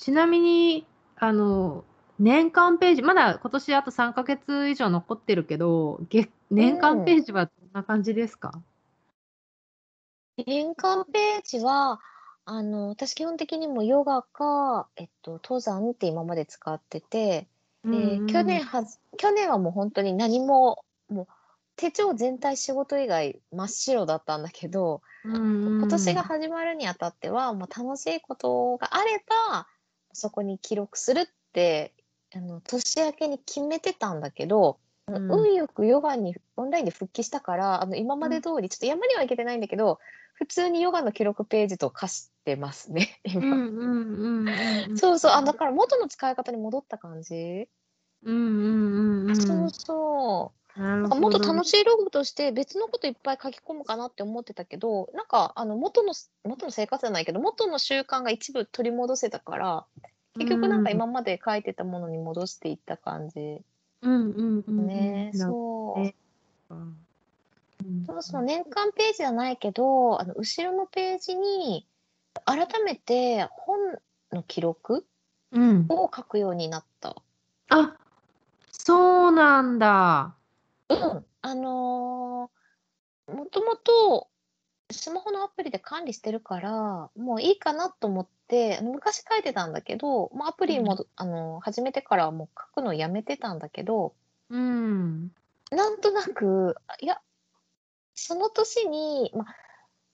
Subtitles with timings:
[0.00, 0.86] ちなみに、
[1.16, 1.84] あの、
[2.18, 8.62] 年間ページ、まだ今年あと3ヶ月以上残ってるけど、月年間ページはどんな感じですか？
[10.46, 12.00] 年間ページは、
[12.44, 17.48] あの、私基本的にもヨガか、えっと、登山って今まで使ってて、
[17.84, 18.46] うんで、去うん。
[18.46, 21.28] 年はず去年はもうほんとに何も、もう
[21.76, 25.32] 手帳全体仕事以外真っ白だったんだけど、うん
[25.78, 26.30] 今年がうん。
[26.30, 29.18] 始まるにあたっては、もう楽しいことがあれ
[29.50, 29.66] ば、
[30.12, 31.94] そこに記録するって、
[32.34, 35.30] あの、年明けに決めてたんだけど、うん。
[35.30, 38.20] 運よくヨガにオンラインで復帰したから、あの、今うん。
[38.20, 39.98] まで通り、ちょっと山には行けてないんだけど、
[40.34, 44.96] 普通にヨガの記録ページと化してますね、 うん今。
[44.96, 45.44] そうそう、あ、うん。
[45.44, 47.68] だから元の使い方に戻った感じ。
[48.22, 49.34] うんうんうんう。
[49.34, 50.56] そうんそう。
[50.56, 51.38] ななんかもっと。
[51.38, 59.84] 楽しいログとして別のこといっぱい書き込むかなって思ってたけど、なんかあの元のす元の生活じゃないけど、元の習慣が一部取り戻せたから、
[60.36, 60.92] う結局なんかん。
[60.92, 63.60] 今まで書いてたものに戻していった感じ。
[64.02, 66.00] うんうんうんね、そう。
[66.00, 66.14] ね。
[66.70, 66.96] うん。
[68.22, 71.86] その年間ページじゃないけど、あの後ろのページに
[72.46, 73.78] 改めて本
[74.32, 75.06] の記録
[75.52, 75.86] うん。
[75.88, 77.16] を書くようになった。
[77.68, 77.96] あ、
[78.70, 80.34] そうなんだ。
[80.90, 81.26] うん。
[81.42, 82.50] あの、
[83.28, 84.28] もともと
[84.92, 90.74] スマホのアプリで管理してるから、もういいかなと思って、昔書いてたんだけど、もうアプうん。
[90.74, 94.14] リもどあの、始めてからはもう書くのやめてたんだけど
[94.50, 95.32] うん。
[95.70, 97.20] なんとなく、あ、いや、
[98.14, 99.46] その年に、ま、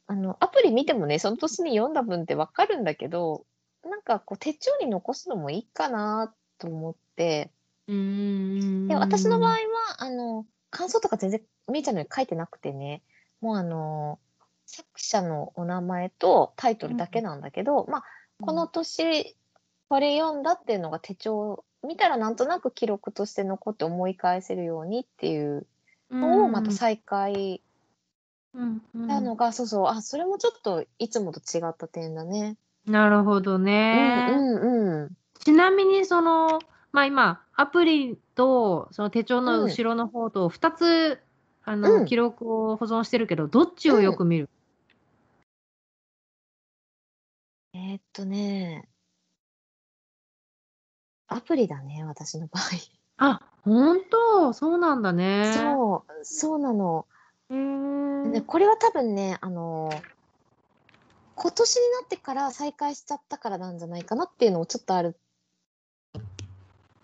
[0.09, 3.47] あの、アプリ見てもね、その年に読んだ分って分かるんだけど、
[3.85, 7.53] なんかこう手帳に残すのもいいかなと思って。
[7.89, 7.95] うー
[8.89, 9.57] で、私の場合はん。
[9.99, 13.03] あの、感想とか全然みーちゃんのように書いてなくてね、
[13.41, 14.19] もうあの、
[14.67, 16.93] 作者のお名前とタイトうん。
[16.93, 18.03] ルだけなんだけど、ま、
[18.41, 18.69] このうん。
[18.69, 19.37] 年
[19.89, 25.67] これ読んだっていうのが手帳見たらなんとなく記録として残って思い返せるようにっていう
[26.11, 26.73] うのをまたん。
[26.73, 27.63] 再開
[28.55, 29.03] うんうん。
[29.05, 32.57] したのが、そうそう、あ、それもちょっといつもと違った点だね。
[32.87, 34.27] なるほどうんね。
[34.29, 35.17] うんうん。
[35.41, 36.59] ちなみにその、
[36.93, 39.71] ま、今、アプリとその手帳のうん。
[39.71, 41.21] 後ろの方と2つ、
[41.65, 42.07] あうの、ん。
[42.07, 44.03] 記録を保存してるけど、どっちをうん。
[44.05, 44.49] よく見る？
[47.75, 48.89] えっとね
[51.29, 52.63] アプリだね、私の場合。
[53.19, 55.43] あ、ほんと、そうなんだね。
[55.55, 57.07] そう、そうなの。
[57.51, 57.55] へ
[58.31, 58.41] で、え。
[58.43, 59.91] これは多分ね、あの
[61.35, 65.19] 今年になってから再開しちゃったからなんじゃないかなっていうのもちょっとある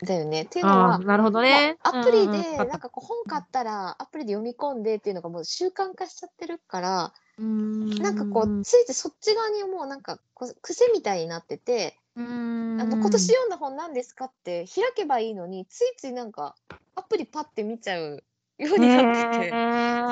[0.05, 0.43] だよね。
[0.43, 1.77] っていうのは、なるほどね。
[1.85, 2.57] うアプリで。
[2.59, 8.63] なんかこう本買ったらアプリで読み込んでっていうのがもう習慣化しちゃってるから、うーなんかこう、ん。
[8.63, 13.27] ついついそっち側にもうなんかこう癖みたいになってて、うーあの今年ん。
[13.27, 16.57] 読んだ本何ですかって開けばいいのに、ついついなんか
[16.97, 18.25] アプリパッて見ちゃう
[18.59, 19.51] ようへになってて。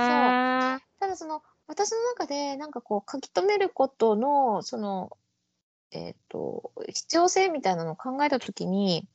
[0.06, 0.28] そう。
[0.76, 0.78] え。
[1.00, 5.16] ただその、私の中でなんかこう書き留めることのその、
[5.92, 9.06] えっと、必要性みたいなのを考えた時に、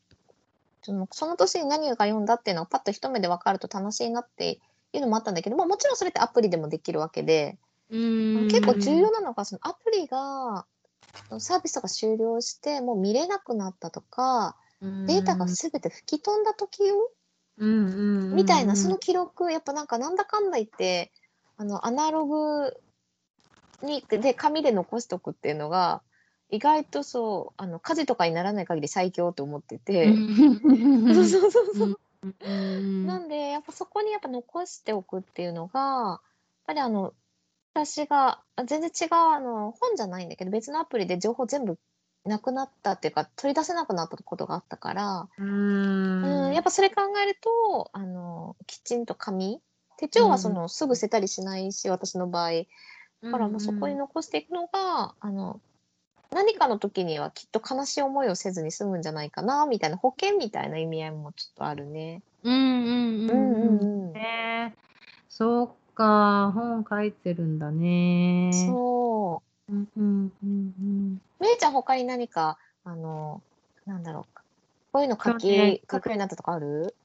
[0.85, 4.59] そのその年に何が読んだっていうのがパッと一目で分かると楽しいなって
[4.93, 7.57] いうのもあったんだけど、ま、もちろんそれってアプリでもできるわけで、
[7.89, 8.95] 結構重。
[8.95, 10.67] 要なのがそのアプリが
[11.39, 15.47] サービスが終了してもう見れなくなったとか、うデータが。
[15.47, 16.83] 全て吹き飛んだ時
[17.57, 18.75] みたいな。
[18.75, 21.11] その記録、やっぱなんかなんだかんだ言って、
[21.57, 22.77] あのアナログ
[23.81, 26.03] にで、紙で残しとくっていうのが、
[26.55, 30.15] 意外とそう、あの火事とかにならない限り最強と思ってうて。
[31.13, 31.29] そうん。
[31.29, 31.99] そうそうそう。
[33.03, 36.21] なんで、やっぱそこにやっぱ残しておくっていうのが、やっ
[36.65, 37.13] ぱりあの、
[37.73, 41.77] 私が、あ、全然違うあの、本じゃないんだけど、別のアプリで情報全部
[42.25, 45.29] なくなったっていうか、取り出せなくなったことがあったから、
[46.21, 46.63] うん、やっん。
[46.63, 49.61] ぱそれ考えると、あの、きちんと紙
[49.97, 50.53] 手う帳はそん。
[50.53, 52.51] のすぐ捨てたりしないし、私の場合。
[53.21, 53.97] うだからもうそこにん。
[53.97, 55.61] 残していくのが、あの、
[56.31, 62.21] 何かの時にはきっと悲しい思いをせずに済むんじゃないかなみたいな、保険みたいな意味合いもちょっとあるね。
[62.43, 63.77] うんうんうんうんううん。
[63.77, 64.17] んうん。
[64.17, 64.73] へえ。
[65.29, 68.51] そっか、本書いてるんだね。
[68.67, 69.73] そう。
[69.73, 71.21] うんうんうんうん。
[71.39, 73.41] めいちゃん他に何か、あの、
[73.85, 74.39] なんだろう、
[74.91, 76.95] こういうの書き書くようになったとかある？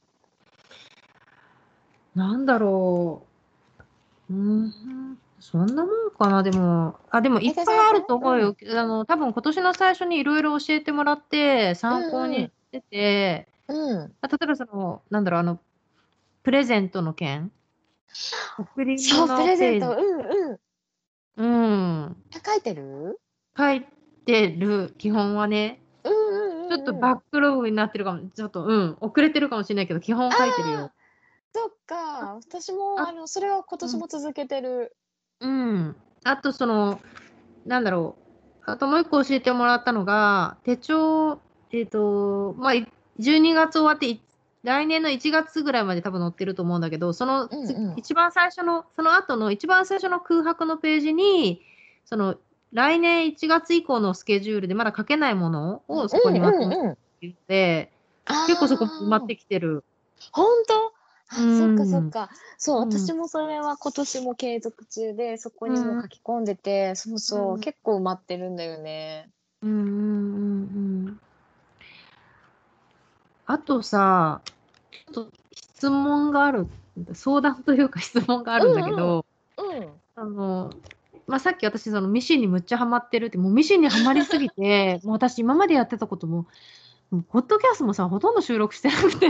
[2.15, 3.25] なんだろ
[4.29, 4.33] う。
[4.33, 6.99] うーん、そんなもんかな、でも。
[7.09, 8.41] あ、でもいっぱいあると思ううん。
[8.41, 8.55] よ。
[8.79, 12.47] あの、多分今年の最初に色々教えてもらって、う参考にんうん。
[12.47, 14.13] してて、うん。
[14.21, 15.59] あ、例えばその、なんだろう、あの、
[16.43, 17.51] プレゼントの件
[18.57, 19.97] 贈りそう、プ物レゼント。
[19.97, 20.59] うんうん。
[21.37, 22.23] うん。
[22.35, 23.19] え、書いてる？
[23.57, 23.85] 書い
[24.25, 25.81] てる、基本はね。
[26.03, 30.91] うんうんちょっとバックログになってるかも、ちょっと、うん、遅れてるかもしれないけど、基本書いてるよ。
[31.53, 34.95] そっか、私もああのそれは今年も続けてる。
[35.41, 35.95] うん。
[36.23, 37.01] あと、その、
[37.65, 38.15] なんだろ
[38.67, 38.71] う。
[38.71, 41.39] あともう一個教えてもらったのが、手帳、
[41.71, 42.87] えっ、と、まあ、い
[43.19, 44.21] 12月終わって、い
[44.63, 51.61] 来年の1月ぐらいまで多分載ってると思うんだけど、その、うんうん一番最初の、その後の一番最初の空白のページに、
[52.05, 52.35] その、
[52.71, 56.97] 来年1月以降のスケジュールでまだ書けないものをそこにまとめてうんうんうん
[58.47, 59.83] 結構そこ埋まってきてる。
[60.31, 60.90] 本当？
[61.33, 62.29] あ、うんそっかそっか。
[62.57, 69.29] そう、うん私もそれは今年も継続中で、そこにも書き込んでて、そうそう、うん結構埋まってるんだよね。
[69.61, 71.19] うんうんうんうん。
[73.45, 74.41] あとさ、
[74.91, 76.67] ちょっと質問がある、
[77.13, 79.25] 相談というか質問があるんだけど、
[79.57, 79.87] うん。
[80.15, 80.71] あの、
[81.27, 86.45] まあ、さっき私、そのミシンにむっちゃハマってるって、もうミシンにはまりすぎて、 もう私今までやってたことも、
[87.09, 89.29] もうポッドキャストもさ、ほとんど収録してなくて、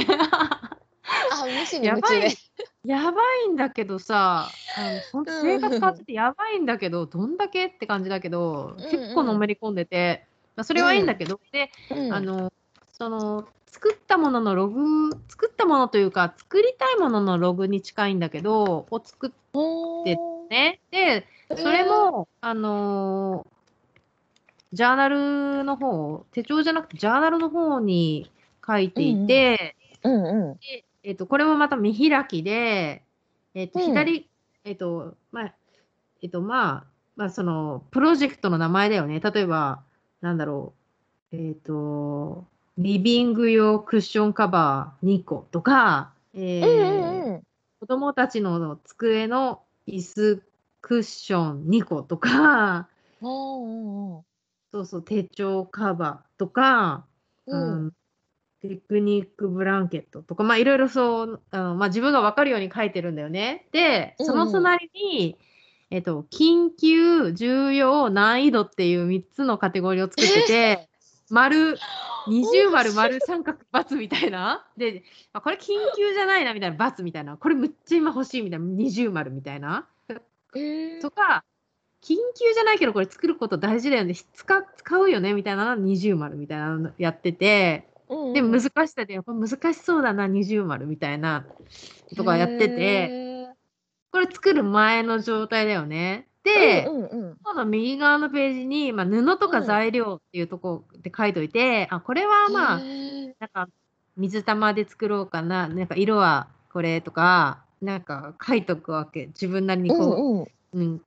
[1.42, 2.42] あ、無視にやば夢中で
[2.86, 8.92] い。、やばいんだけどさ、あの ほんと生活変わっててやばいんだけど、どんだけって感じだけど、うんうん。
[8.92, 12.14] 結構のめり込んでて、まあ、それはいいんだけど、で、うん。
[12.14, 12.52] あの、
[12.94, 19.32] その、作ったもののログ、作ったものというか、作りたいもののログに近いんだけど、を作っ
[20.04, 20.20] て、
[20.92, 23.62] で、それも、あのー
[24.74, 28.32] ジャーナルの方、手帳じゃなくてジャーナルの方に
[28.66, 30.58] 書いていて、うんうん。
[30.60, 33.04] でえっと、これもまた見開きで、
[33.54, 34.30] えっと、うん左、
[34.64, 35.54] えっと、まあ、
[36.22, 36.84] えっと、まあ、
[37.16, 39.20] まあ、その、プロジェクトの名前だよね。
[39.20, 39.84] 例えば、
[40.22, 40.74] なんだろ
[41.32, 42.46] う、えっと、
[42.78, 47.42] リビング用クッションカバー2個とか、えうんーうんうん。
[47.80, 50.44] 子供たちの机の椅子
[50.82, 52.88] クッション2個とか、
[53.22, 54.26] おーお
[54.72, 57.06] そうそう、手帳カバーとか、
[57.48, 57.86] うん。
[57.86, 57.92] うん
[58.62, 63.68] テクニックブランケットとか、まあいろいろそう、あのまあ自分がわかるように書いてるんだよね。
[63.72, 65.38] で、その隣に、
[65.90, 70.90] えっと、緊急、重要、難易度っていう3つのカテゴリーを作ってて、
[71.30, 71.78] 丸、
[72.28, 74.68] 二重丸、丸、三角、×みたいな。
[74.78, 75.04] で、
[75.34, 77.38] あこれ緊急じゃないなみたいな、×みたいな。
[77.38, 79.88] これむっちゃ今欲しいみたいな、二重丸みたいな。
[80.56, 81.02] えー？
[81.02, 81.44] とか、
[82.02, 84.16] 緊急じゃないけどこれ作ること大事だよね。
[84.16, 91.46] 使使うよねみたいなの二重丸みたいなのやってて、うんうんで、難しさで、やっぱ難しそうだな、二重丸みたいな、
[92.16, 93.48] とかやってて、へ
[94.12, 96.28] これ作る前の状態だよね。
[96.28, 97.38] ーで、うんうんうん。
[97.44, 103.70] 今度右側のページに、まあ、布とか材料っていうところで書いといて、あ、これはまあ、なんか、
[104.18, 109.28] 水玉で作ろうかな、なんか色はこれとか、なんか書いとくわけ。
[109.28, 109.96] 自分なりにこ
[110.74, 110.92] う、うんうん。
[110.92, 111.02] うん、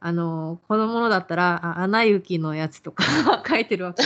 [0.00, 3.04] あの子供のだったらあ穴行きのやつとか
[3.46, 4.02] 書いてるわけ。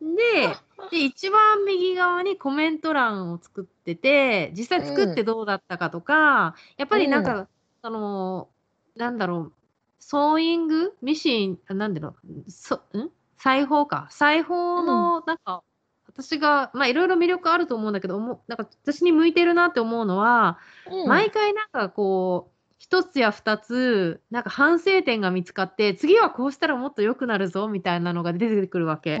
[0.00, 0.56] で
[0.90, 7.48] で一番右側にコメント欄を作ってて実際作ってどうだったかとか、やっぱりなんか、
[7.82, 8.48] その
[8.96, 9.52] なんだろう
[9.98, 13.10] ソーイングミシンあなんだろうそん？
[13.36, 14.08] 裁縫か。
[14.10, 15.62] 裁縫のなんか、
[16.06, 20.58] 私がまあいろいろ魅力あると思うんだけどなんか私に向いてるなって思うのは、
[20.90, 21.08] うん。
[21.08, 22.49] 毎回なんかこう
[22.80, 29.18] 一つや二つなんか反省点が見つかって次はこうしたらもっと良くなるぞみたいなのが出てくるわけ。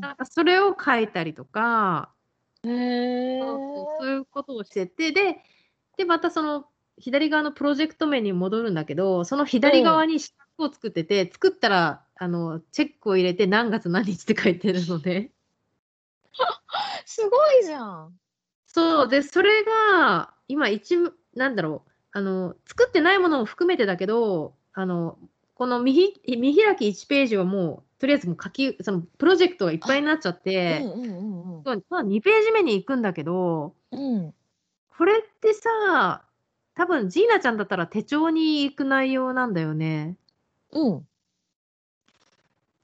[0.00, 2.10] なんかそれを書いたりとか、
[2.64, 5.36] そういうことをしててで
[5.98, 6.64] でまたその
[6.96, 15.30] 左側のプロジェクト面に戻るんだけどその左側に四角を作ってて、作ったらあのチェックを入れて何月何日って書いてるので。
[17.04, 18.18] すごいじゃん。
[18.66, 25.16] そうでそれが今一部なんだろうあの作ってないものも含めてだけどあの
[25.54, 26.12] この見開
[26.76, 34.00] き1ページはもうとりあえずもう書きそのプロジェクトがいっぱいになっちゃっうんて、うんうんそうまあ2ページ目に行くんだけどうん。
[34.00, 34.34] うん。
[34.96, 36.22] これってさ
[36.74, 40.16] 多分ジーナちゃんだったら手帳に行く内容なんだよね。
[40.72, 41.06] うん。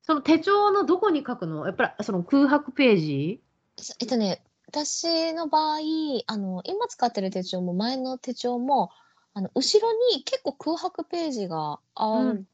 [0.03, 1.67] その手帳のどこに書くの？
[1.67, 3.41] やっぱりその空白ページ？
[3.79, 5.79] そえっとね、私の場合、
[6.27, 8.91] あの、今使ってる手帳も前の手帳も、
[9.35, 12.47] あの、後ろに結構空白ページがあうん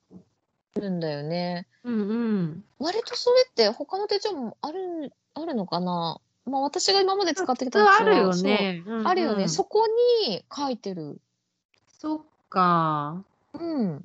[0.76, 1.66] るんだよね。
[1.84, 2.64] うんうん。
[2.78, 6.20] 割とそれって他の手帳もある、あるのかな？
[6.46, 8.82] まあ私が今まで使ってき普たやつあるよね。
[8.86, 9.34] そうあるよね。
[9.34, 9.86] うんうんそこ
[10.26, 11.20] に書いてる。
[11.98, 13.22] そっか。
[13.52, 14.04] うん。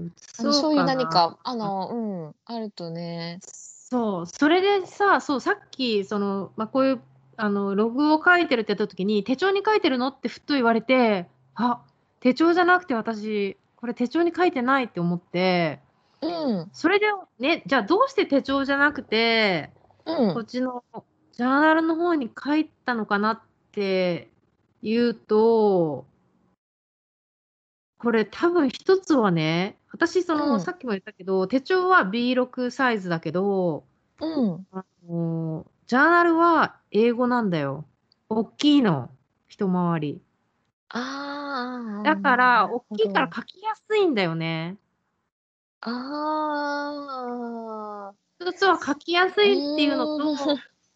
[0.00, 0.02] あ
[0.34, 3.40] そのそういう何か、あの、うん、あるとね。
[3.42, 7.00] そう、それでさ、そう、さっき、その、まあ、こういう、
[7.40, 11.80] あの、ログを書いてるって言った時に、手帳に書いてるのってふっと言われて、あ、
[12.18, 15.80] 手帳じゃなくて私、これ手帳に書いてないって思って、
[16.20, 16.26] う
[16.62, 16.68] ん。
[16.72, 17.06] それで
[17.38, 19.70] ね、じゃあどうして手帳じゃなくて、
[20.04, 20.34] うん。
[20.34, 20.82] こっちの
[21.32, 23.40] ジャーナルの方に書いたのかなっ
[23.70, 24.28] て
[24.82, 26.06] いうと、
[27.98, 33.84] これ多分一つはね、私その、うんさっきも言ったけど、手帳は B6 サイズだけど、
[34.20, 34.66] うん。
[34.72, 37.86] あのジャーナルは英語なんだよ。
[38.28, 39.10] 大きいの、
[39.48, 40.20] 一回り。
[40.90, 42.02] ああ。
[42.02, 44.76] だから、大きいから書きやすいんだよね。
[45.80, 45.90] あ
[48.12, 48.14] あ。
[48.38, 50.36] 一つは書きやすいっていうのと、うん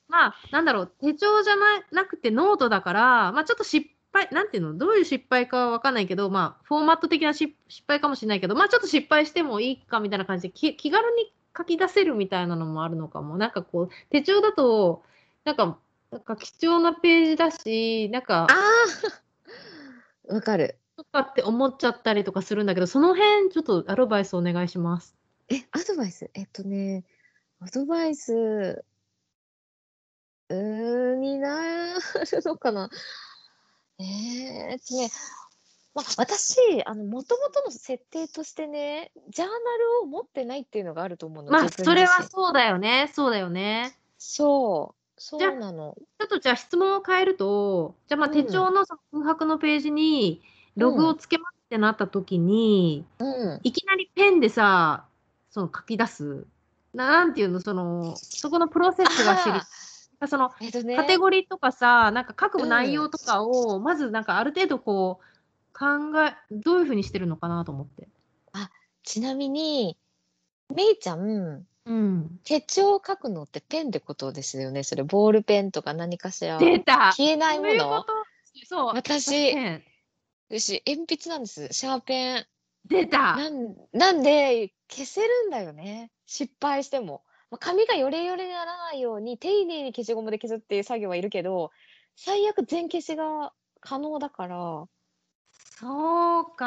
[0.09, 13.37] まあ、なんだろう、手帳じゃななくてノートだから、まあ、ちょっと失敗、なんていうの、どういう失敗かはわかんないけど、まあ、フォーマット的な失失敗かもしれないけど、まあ、ちょっと失敗してもいいかみたいな感じで、き気軽に書き出せるみたいなのもあるのかも。
[13.37, 15.03] なんかこう、手帳だと、
[15.45, 15.79] なんか、
[16.11, 18.55] なんか貴重なページだし、なんか、あ
[20.29, 20.33] あ。
[20.35, 20.79] わかる。
[20.97, 25.17] とかって思っちゃったりとかするんだけど、その辺、ちょっとアドバイスお願いします。
[25.49, 26.31] え、アドバイス？
[26.35, 27.05] えっとね、
[27.61, 28.85] アドバイス、
[30.49, 32.01] うーん、になる
[32.45, 32.91] のかな。
[33.99, 35.11] えー、っとね、
[35.95, 36.57] まあ、私、
[36.87, 41.53] あの、もともとの設定としてね、ジャーナルを持ってないっていうのがあると思うの。
[41.53, 43.11] まあ、自分それは自身そうだよね。
[43.15, 43.97] そうだよね。
[44.17, 45.95] そう、そじゃあうなの。
[46.19, 50.41] ちょっとじゃあ質問を変えると、じゃあまあうん手帳のその空白のページに
[50.77, 53.25] ログをつけますってなった時に、う
[53.57, 53.61] ん。
[53.63, 55.05] いきなりペンでさ、
[55.51, 56.47] その書き出す？
[56.95, 59.61] ななんていうの、その、そこのプロセスが知り
[60.21, 65.25] あ、その、ーえっとね、カテゴリーとかさ、なんか書くうん内容とかを、まずなんかある程度こう、
[65.83, 68.09] 考え、どういうふうにしてるのかなと思って。
[69.05, 69.99] ちなみに、
[70.73, 72.39] めいちゃん、うん。
[72.45, 74.85] 手帳を書くのってペンってことですよね？
[74.85, 76.59] それ、ボールペンとか何かしら。
[76.59, 78.07] 出た消えないもの？
[78.65, 78.95] そう。
[78.95, 79.83] 私ペン
[80.51, 81.69] よし、鉛筆なんです。
[81.73, 82.47] シャーペン。
[82.87, 86.13] 出たなんなんで、消せるんだよね？
[86.27, 87.25] 失敗しても。
[87.51, 91.73] まあ、紙がヨレヨレにならないように、丁寧に消しゴムで消すっていう作業はいるけど、
[92.15, 94.85] 最悪全消しが可能だから、
[95.83, 96.65] そうか。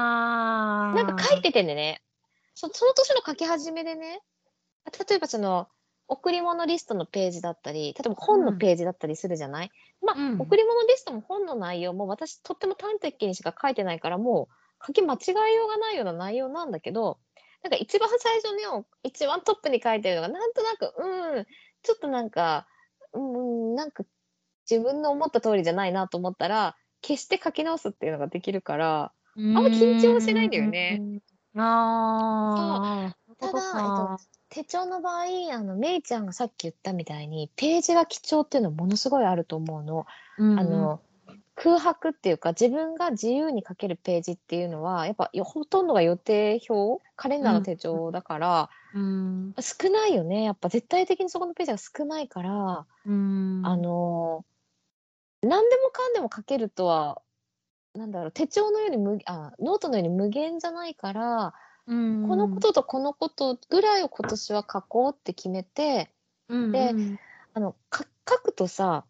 [0.93, 2.01] なんか書いててね、
[2.53, 4.19] そその年の書き始めでね、
[5.07, 5.69] 例えばその、
[6.09, 9.71] 贈り物リストのページだったり、例えば本のページだったりするじゃない、
[10.05, 10.41] まあ、うん。
[10.41, 14.49] 贈り物リストも本の内容も私とっても端的にしか書いてないから、も
[14.81, 15.17] う書き間違
[15.49, 17.17] えようがないような内容なんだけど、
[17.63, 21.45] なんか一番最初の一番トップに書いてるのが、なんとなく、うん、
[21.83, 22.67] ちょっとなんか、
[23.13, 24.03] うん、なんか
[24.69, 31.21] 自分の思った通りじゃないなと思ったら、消して書き直すっていうのができるから、あんま緊張しないんだよね。
[31.55, 34.17] ああ、ただ、えっと、
[34.49, 40.07] 手帳の場合、あの、めいちゃんがさっき言ったみたいに、ページが貴重っていうのものすごいあると思うの。
[40.37, 41.01] うんあの、
[41.55, 50.43] 空白っていうか、自分が自由に書けるページっていうのは、やっぱよほとんどが予定表、カレンダーの手帳だから、うん、少ないよね。
[50.43, 54.43] やっぱ絶対的にそこのページが少ないから、うん、あの、
[55.47, 57.21] 何でもかんでも書けるとは、
[57.93, 61.53] なんだろう、手帳のように無、あ、ノートのように無限じゃないから、
[61.87, 66.11] うん、このこととこのことぐらいを今年は書こうって決めて、
[66.49, 67.19] うん、でうん。
[67.53, 69.05] あの、か書くとさ、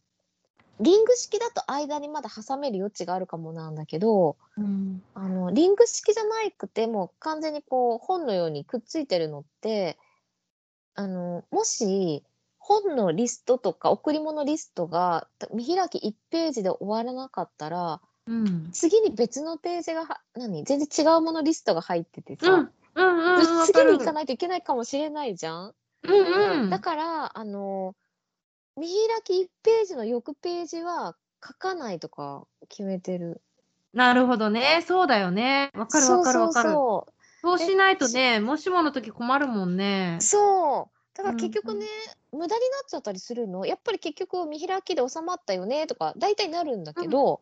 [0.80, 9.98] リング式だと間にまだ挟める余地があるかもなんだけど、うん、あの、リング式じゃなくてもう完全にこう本のようにくっついてるのって、
[10.96, 12.24] あの、もし
[12.68, 20.64] 本のリストとか贈り物リストが見開き1ページで終わらなかったら、うん、次に別のページがは、何？
[20.64, 24.26] 全然違うものリストが入っててさ、うん、うん、うん、次に行かない。
[24.26, 25.74] といけないかもしれないじゃん。
[26.04, 27.94] うん、うん、だから、あの、
[28.78, 31.16] 見開き1ページの翌ページは
[31.48, 33.42] 書かないとか決めてる。
[33.94, 35.70] なるほどね、そうだよね。
[35.76, 36.70] わかるわかるわかる。
[36.70, 37.06] そ
[37.54, 40.18] うしないとね、もしもの時困るもんね。
[40.20, 40.96] そう。
[41.16, 41.86] だからうん結局ね、
[42.36, 43.66] 無駄になっちゃったりするの？
[43.66, 47.42] やっぱり結局見開きで収まったよねとか、大体なるんだけど、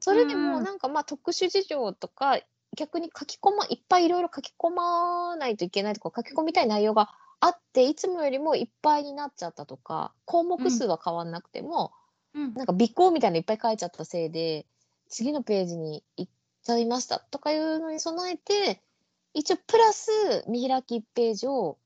[0.00, 2.38] それでもなんかまあ特殊事情とか、
[2.76, 7.10] 逆に書き込ま、いっぱいいろいろ書き込まないといけないとか、書き込みたい内容が
[7.40, 11.92] あって、いつもよりもいっぱいになっちゃったとか、項目数は変わんなくても、
[12.34, 14.66] うん、なんか尾行みたいなのいっぱい書いちゃったせいで、
[15.08, 16.32] 次のページに行っ
[16.64, 18.80] ちゃいましたとかいうのに備えて、
[19.34, 20.10] 一応プラス
[20.48, 21.78] 見開き1ページを、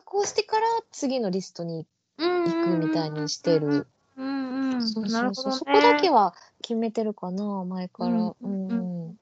[0.00, 1.86] こうしてから次のリストに
[2.18, 3.86] 行くみたいにしてる。。
[4.16, 5.56] そうなるほどね。
[5.56, 5.64] そ。
[5.64, 8.34] こだけは決めてるかな、前から。
[8.40, 9.16] うん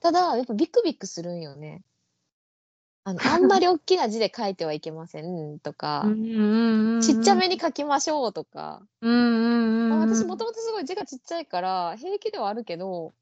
[0.00, 1.82] ただ、やっぱビクビクするんよね。
[3.02, 6.04] あの、あんまり大きな字で書いてはいけませんとか、
[7.02, 8.82] ちっちゃめに書きましょうとか。
[9.00, 13.14] まあ、私もともとすごい字がちっちゃいから平気ではあるけど、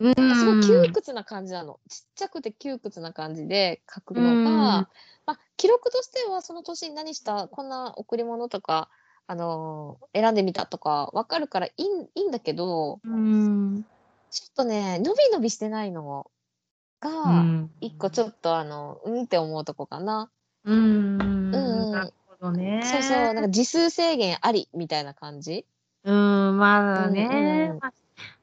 [0.00, 0.34] うん。
[0.34, 1.78] すごい窮屈な感じなの。
[1.88, 4.88] ちっちゃくて窮屈な感じで書くのが、うんま
[5.34, 8.88] あ、記録としてはその年に何した、こんな贈り物とか、
[9.26, 13.84] あのー選んでみたとかわかるからいいんいいんだけど、うん。
[14.30, 16.30] ちょっとね、伸び伸びしてないの
[17.02, 17.70] うが、ん。
[17.80, 20.30] 一個ちょっとあの、うんって思うとこかな。
[20.64, 21.54] うん。
[21.54, 22.80] うんなるほどね。
[22.84, 25.66] そうそう、なんか字数制限ありみたいな感じ。
[26.04, 27.78] うん、まあうんねうん。
[27.78, 27.92] まあ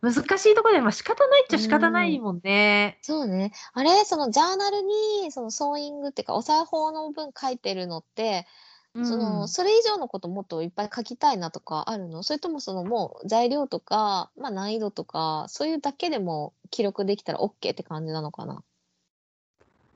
[0.01, 2.99] 難しいところで、まあ仕方ないっちゃ仕方ないもんね。
[3.01, 3.51] そうね。
[3.73, 8.47] あれ、そのジャーナルに、そのソーイングっていうか、お裁縫の分書いてるのって、
[8.93, 12.23] その、それ以上のこともっといっぱい書きたいなとかあるの？
[12.23, 18.63] それともそのもう材料とか、まあ難易度とか、そういうだけでも記録できたら OK って感じなのかな？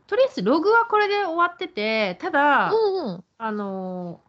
[0.06, 3.24] とりあえずログはこれで終わってて、ただ、うんうん。
[3.40, 4.20] あの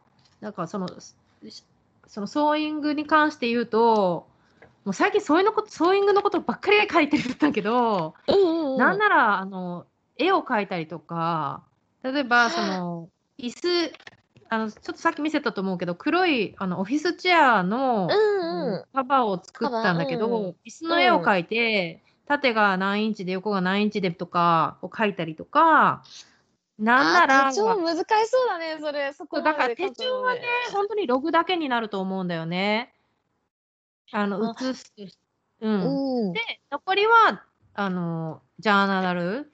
[0.40, 1.64] ーなんかその、し
[2.12, 4.28] そのソーイングに関して言うと、
[4.84, 8.78] もう最近そういうのこと、ソーイングのことばっかり書いてるんだけど、うんうんうん。
[8.78, 9.86] なんなら、あの、
[10.18, 11.62] 絵を描いたりとか、
[12.02, 13.92] 例えば、その、椅子、
[14.50, 18.84] あの、ちょっとさっき見せたと思うけど、黒い、あの、オフィスチェアの、うんうん。
[18.92, 26.02] カバーを作ったんだけど、うん椅子の絵を描いて、縦が何インチで横が何インチでとかを描いたりとか、
[26.82, 29.12] なんなら、あ手帳難しそうだね、それ。
[29.12, 30.40] そこだから手帳はね、
[30.72, 32.92] 本当にログだけになると思うんだよね。
[34.10, 34.92] あの、あ写す。
[35.60, 36.26] うん。
[36.26, 36.32] うん。
[36.32, 36.40] で、
[36.72, 39.52] 残りは、あの、ジャーナル。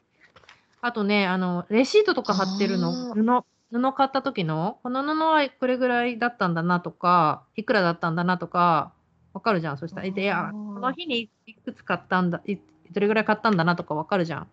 [0.80, 2.92] あとね、あの、レシートとか貼ってるの。
[3.12, 8.92] あ布、布買った時の、この布はこれぐらいだったんだなとか、いくらだったんだなとか、
[9.34, 9.78] わかるじゃん。
[9.78, 12.56] そしたら、いや、この日にいくつ買ったんだ、い
[12.90, 14.48] どれぐらい買ったんだなとかわかるじゃん。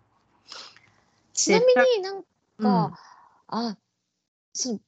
[1.31, 2.27] ちなみになんか、
[2.59, 2.93] うん。
[3.47, 3.77] あ、
[4.53, 4.79] その、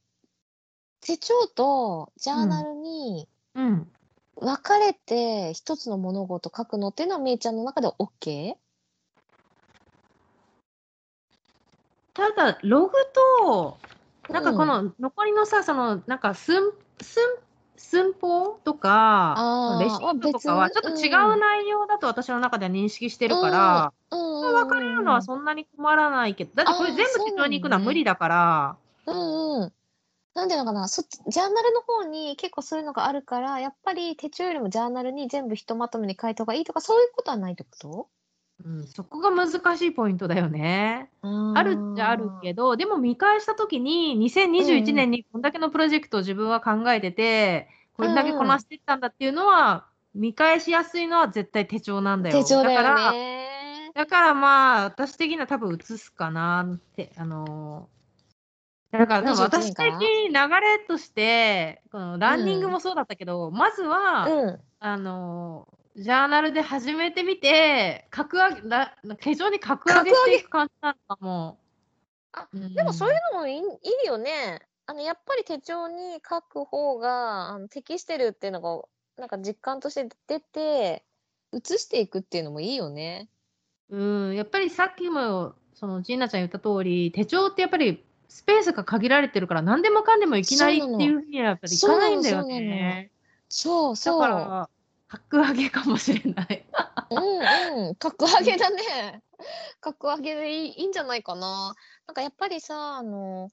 [1.01, 3.91] 手帳とジャーナルにうん。
[4.39, 8.53] 分かれて一つの物事書くのっていうのはみーちゃんの中では OK?
[12.13, 12.93] ただ、ログ
[13.47, 13.77] と、
[14.29, 16.71] なんかこの残りのさ、その、なんか寸、
[17.01, 17.23] 寸、
[17.77, 29.73] 寸法とかレシートとかはちょっと違う内容だと私の中では認識してるから、うんそれ分かれるのはそんなに困らないけど、だってこれ全部手帳に行くのは無理だから、うんうん。
[30.33, 38.09] なんていうのかな、そジャーナルの方に結構そういうのがあるから、やっぱり手帳よりもジャーナルに全部ひとまとめに書いた方がいいとか、そういうことはないってこと？
[38.65, 41.09] うん、そこが難しいポイントだよね。
[41.21, 52.37] ああるっちゃあるけど、でも見返したときに、2021年にこんだけのプロジェクトを自分は考えてて、これだけこなしてったんだっていうのは、見返しやすいのは絶対手帳なんだよ。
[52.37, 53.91] 手帳だよだから、ね。
[53.93, 57.97] だからまあ、私的には多分写すかなって、あのー
[58.89, 64.59] だからでも21私的に流れとして、このランニングもそうだったけど、まずは、うん。
[64.79, 71.57] あのージャーナルで始めてみて、格上げ、ら手帳に格上げしていく感じなのかも。
[72.33, 73.61] あうんでもそういうのもいいい
[74.05, 74.61] いよね。
[74.85, 78.83] あのやっぱり手帳に書く方があの適してるっていうのが
[79.17, 81.03] なんか実感として出て
[81.51, 83.27] 写していくっていうのもいいよね。
[83.89, 93.11] うん、やっぱりさっきも、その、ジーナちゃん言った通り、手帳ってやっぱりスペースが限られてるから、何でもかんでもいきなりっていうふうにはやっぱりいかないんだよね。
[93.49, 94.21] そうそう。
[94.21, 94.69] だから、
[95.07, 96.65] 格上げかもしれない。
[97.09, 97.13] う
[97.75, 99.21] んうん、格上げだね。
[99.79, 101.75] 格上げでいいいいんじゃないかな。
[102.07, 103.49] なんかやっぱりさ、あの、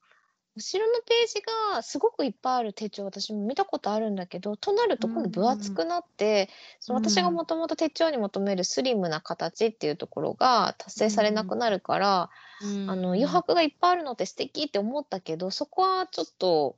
[0.57, 1.43] 後ろのページ
[1.75, 12.31] がすごくいっぱいある手帳、私も見たことあるんだけど、となると今度分厚くなって、その私がもともと手帳に求めるスリムな形っていうところが達成されなくなるから、
[12.62, 16.77] あの余白がいっぱいあるのって素敵って思ったけど、そこはちょっと、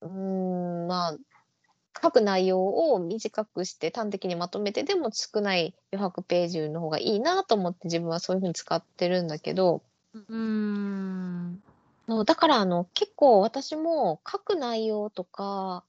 [0.00, 1.16] うーん、まあ、
[2.00, 9.82] 書く内容を短くして端的にまとめてでも少ない余白ページの方がいいなと思って自分はそういうふうに使ってるんだけど
[10.14, 11.62] うん。
[12.26, 15.84] だからあの結構私も書く内容とか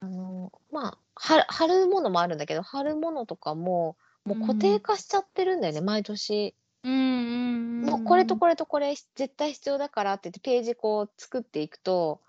[0.00, 6.54] あのまあ貼るものもあるんだけど貼るものとかももう固定化しちゃってるんだよね、毎年。
[6.84, 12.20] もうこれとこれとこれ絶対必要だからって言ってページこう作っていくと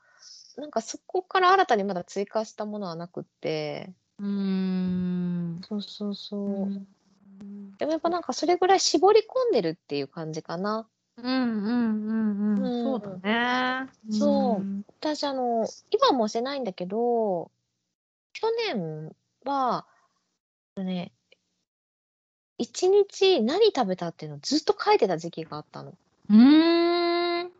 [0.58, 5.62] なんかそこから新たにまだ追加したものはなくってうん。
[5.67, 6.88] そうそうそう、うん
[7.78, 12.84] でもやっぱなんかそれぐらい絞り込んでるっていう感じかなうんうんうんうん。
[12.84, 13.89] そうだね。
[14.10, 17.52] そうん私あの今はもうしてないんだけど
[18.34, 19.15] 去年
[19.46, 19.86] は
[20.76, 21.12] ね
[22.58, 25.93] 一日何食べたっていうのをずっと書いてた時期があったの
[26.30, 27.52] うーん。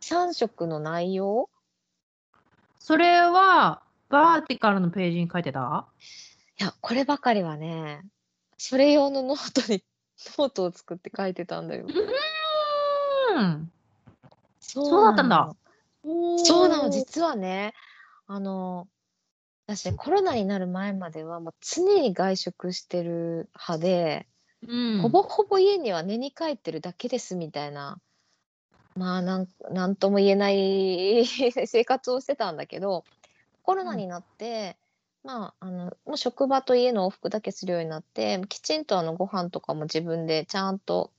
[0.00, 1.48] 3食の内容
[2.86, 5.86] それは、バーティカルのページに書いてた？
[6.60, 8.02] いやこればかりはね
[8.58, 9.82] それ用のノートに
[10.38, 11.86] ノートを作って書いてたんだよ。
[11.86, 13.72] うん。
[14.60, 15.56] そそうだったんだ。
[16.02, 17.72] そうなの、実はね、
[18.26, 18.86] あの、
[19.66, 24.28] 私コロナになる前まではもう常に外食してる派で、
[24.68, 25.00] うん。
[25.00, 27.98] ほぼほぼ家には寝に帰ってるだけですみたいな、
[28.96, 31.26] まあなんなんとも言えない
[31.66, 33.04] 生活をしてたんだけど、
[33.62, 34.76] コロナになって、
[35.24, 41.10] まああのもう職場と家の往復だけするようになって、きちんとあのご飯とかも自分でちゃんと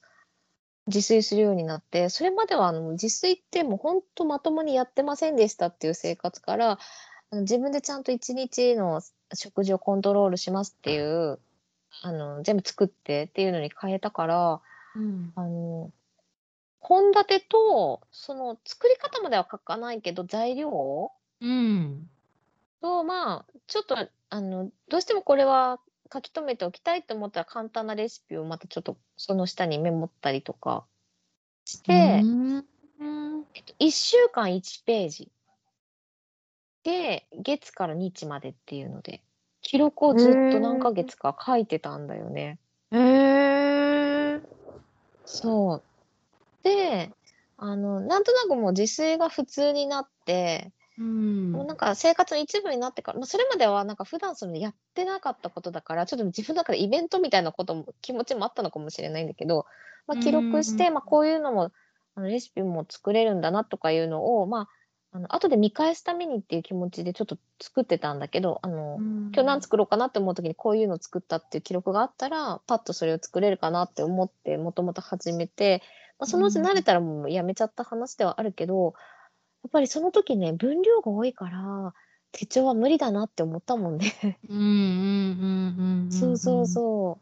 [0.87, 6.79] 自炊するようになって、それまではあの自炊ってもう本当まともにやってませんでしたっていう生活から、
[7.31, 9.01] 自分でちゃんと一日の
[9.33, 11.39] 食事をコントロールしますっていう、
[12.01, 14.61] あの全部作ってっていうのに変えたから、
[14.95, 15.33] うん。
[15.35, 15.91] あの
[16.87, 22.07] 献立とその作り方までは書かないけど材料うん。
[22.79, 23.97] とまあちょっと
[24.29, 25.79] あのどうしてもこれは
[26.13, 30.85] 書き留めておきたいと思ったら簡単なレシピをまたちょっとその下にメモったりとか
[31.65, 32.21] して、
[32.99, 33.45] うん。
[33.55, 35.31] えっと、1週間1ページ
[36.83, 39.23] で月から日までっていうので
[39.63, 42.59] 記録をずっと何ヶ月か書いてたんだよね。
[42.91, 44.41] へえ。
[45.25, 45.83] そう。
[46.65, 47.11] で、
[47.57, 51.51] あの、なんとなくもう自炊が普通になって、うん。
[51.51, 59.67] もうなんか生活の一部になってから、まあ、それまではなんか普段そのやってなかったことだから、ちょっと自分の中でイベントみたいなことも、気持ちもあったのかもしれないんだけど、
[60.07, 61.71] まあ、記録して、うんまあ、こういうのも、
[62.15, 64.69] あのレシピも作れるんだなとかいうのを、まあ、
[65.11, 75.81] あの後で見返すためにっていう気持ちでちょっと作ってたんだけど、あの、今今日何作ろうかなって思う時にこういうの作ったっていう記録があったらパッとそれを作れるかなって思ってもともと始めて、
[76.19, 78.93] まあ、そのうち慣れたらもうやめちゃった話ではあるけど、
[79.63, 81.93] やっぱりその時ね分量が多いから
[82.31, 84.39] 手帳は無理だなって思ったもんね。
[84.49, 86.11] うんうんうんうんん。
[86.11, 87.19] そうそうそ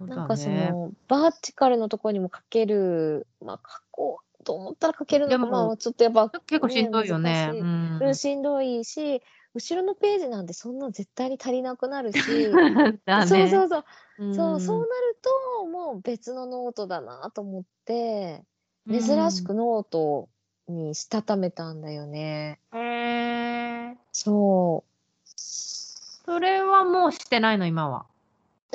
[0.00, 0.08] うう。
[0.08, 7.50] なんかそのバーティカルのところにも書ける、まあ書こうと思ったら書けるのもまあちょっとやっぱ結構しんどいよね。
[7.52, 9.22] うん、しんどいし
[9.56, 12.18] 後ろのページなんてそんな絶対に足りなくなるし。
[13.06, 13.26] だね。
[13.26, 13.84] そうそうそう、
[14.18, 15.18] うんそうそうなる
[15.60, 18.44] ともう別のノートだなと思って
[18.86, 20.28] 珍しくノート
[20.68, 22.60] にしたためたんだよね。
[22.72, 22.80] うん。
[22.80, 23.96] へえ。
[24.12, 28.06] そうそれはもうしてないの今は。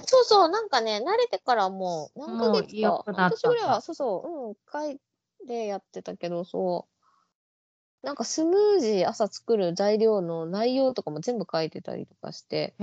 [0.04, 5.00] そうそうなんかね慣れてからもう何ヶ月か良くなったんだ半年ぐらいはそうそううん書い
[5.48, 6.91] てやってたけどそう
[8.04, 12.76] なんかスムージー朝作る材料の内容とかも全部書いてたりとかして。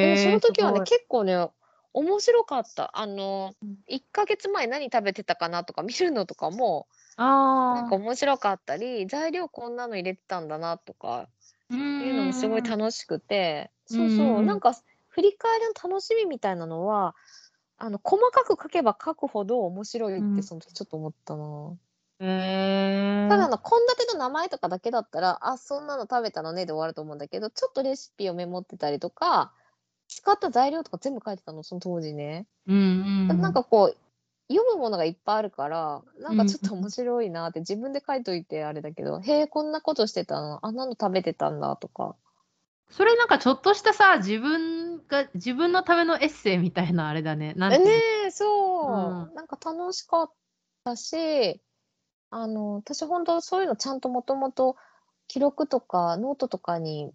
[0.00, 1.48] でもその時はね結構ね
[1.92, 2.98] 面白かった。
[2.98, 3.76] あのうん。
[3.86, 6.86] 1ヶ月前何食べてたかなとか見るのとかも。
[7.74, 11.28] なんか面白かったり材料こんなの入れてたんだなとか
[12.02, 13.70] っいうのもすごい楽しくて。
[13.86, 14.10] そううん。
[14.10, 14.74] そうなんか
[15.08, 17.14] 振り返りの楽しみみたいなのは
[17.78, 20.34] あの細かく書けば書くほど面白いっうん。
[20.36, 21.76] てその時ちょっと思ったな。
[22.18, 22.24] た
[23.36, 29.52] だの献立の名前とかだけだったらあそんなの食べたのねで終わると思うんだけどちょっとレシピをメモってたりとか
[30.08, 32.46] 使った材料とか全部書いてたのその当時ね。
[32.66, 32.76] うん
[33.28, 33.40] うん。
[33.40, 33.96] なんかこう
[34.52, 42.14] 読むものがいっぱいあるからなんかちょっと面白いなって自分で書いといてあれだけど、へえこんなことしてたのあんなの食べてたんだとか
[42.90, 47.54] それなんかちょっとしたさ、自分が、自分のためのエッセイみたいなあれだね。
[47.56, 47.90] なんてね
[48.26, 50.32] えそう、うなんか楽しかっ
[50.84, 51.60] たし
[52.34, 54.76] あの私本当そういうのちゃんともともと
[55.28, 57.12] 記録とかノートとかに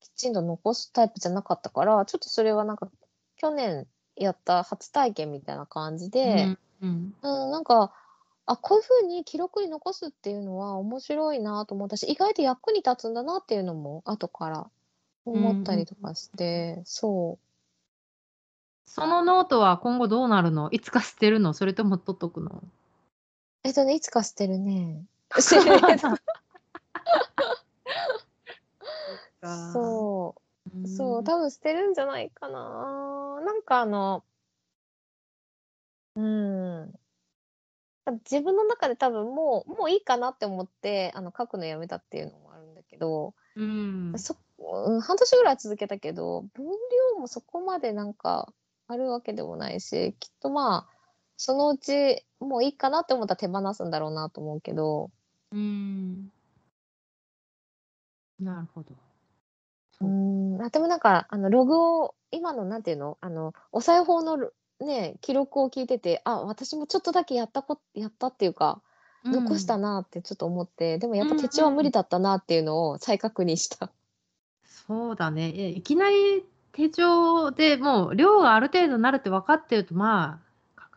[0.00, 2.88] きちんと残すタイプじゃなかったからちょっとそれはなんか
[3.36, 6.44] 去年やった初体験みたいな感じで。
[6.44, 7.92] うんうんうん、なんか、
[8.46, 14.66] あ、こういうふうに記録に残すっていうのは面白いなと思ったし、意外と役に立つんだなっていうのも後から
[15.26, 17.38] 思ったりとかして、そう。
[18.86, 20.70] そのノートは今後どうなるの？
[20.70, 21.52] いつか捨てるの？
[21.52, 22.62] それとも取っとくの？
[23.62, 25.04] えっとね、いつか捨てるね。
[25.38, 26.08] 捨てるけど
[29.72, 30.34] そ
[30.84, 33.40] う、そう、多分捨てるんじゃないかな。
[33.44, 34.24] なんかあの、
[36.16, 36.92] うん。
[38.30, 44.18] 自分の中で多分もう、もういいかなって思って、あの、書くのやめたっていうのもあるんだけど、うん。
[44.18, 46.66] そうん半年ぐらい続けたけど分
[47.14, 48.52] 量もそこまでなんか
[48.86, 50.99] あるわけでもないしきっとまあ
[51.42, 55.10] そのうちもういいかなって思ったら手放すんだろうなと思うけど
[55.50, 56.30] うん。
[58.38, 58.94] なるほど。
[60.02, 64.50] うんあでもなんかあのログを今のなんていうのあのお裁縫の
[64.80, 68.82] ね記録を聞いててあ私もちょっとだけやったこやったっていうか
[69.24, 73.90] 残したなってちょっと思って、でもやっぱ手帳は無理だったなっていうのを再確認した。
[74.64, 75.52] そうだね。
[75.56, 80.49] えいきなり手帳でもう量がある程度になるって分かってると、まあ、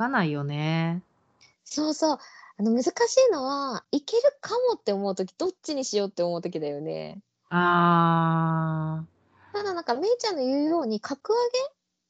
[0.04, 1.02] かないよね。
[1.64, 2.20] そうそう。
[2.58, 2.90] あの難し
[3.30, 7.20] いのは、いけるかもって思うとき、どっちにしようって思うときだよね。
[7.50, 9.04] あ
[9.54, 11.36] ただなんか、めいちゃんの言うように、格ー。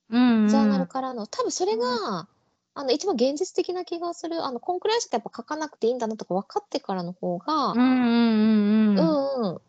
[0.10, 0.46] うん、うん。
[0.46, 2.28] 上げジャーナルからの、多分それが、
[2.76, 4.44] あの、一番現実的な気がする。
[4.44, 9.00] あの、こんくらいしかやっぱ書かなくていいんだなとか分かってからの方が、うんうんうんうん。
[9.00, 9.62] うんうん。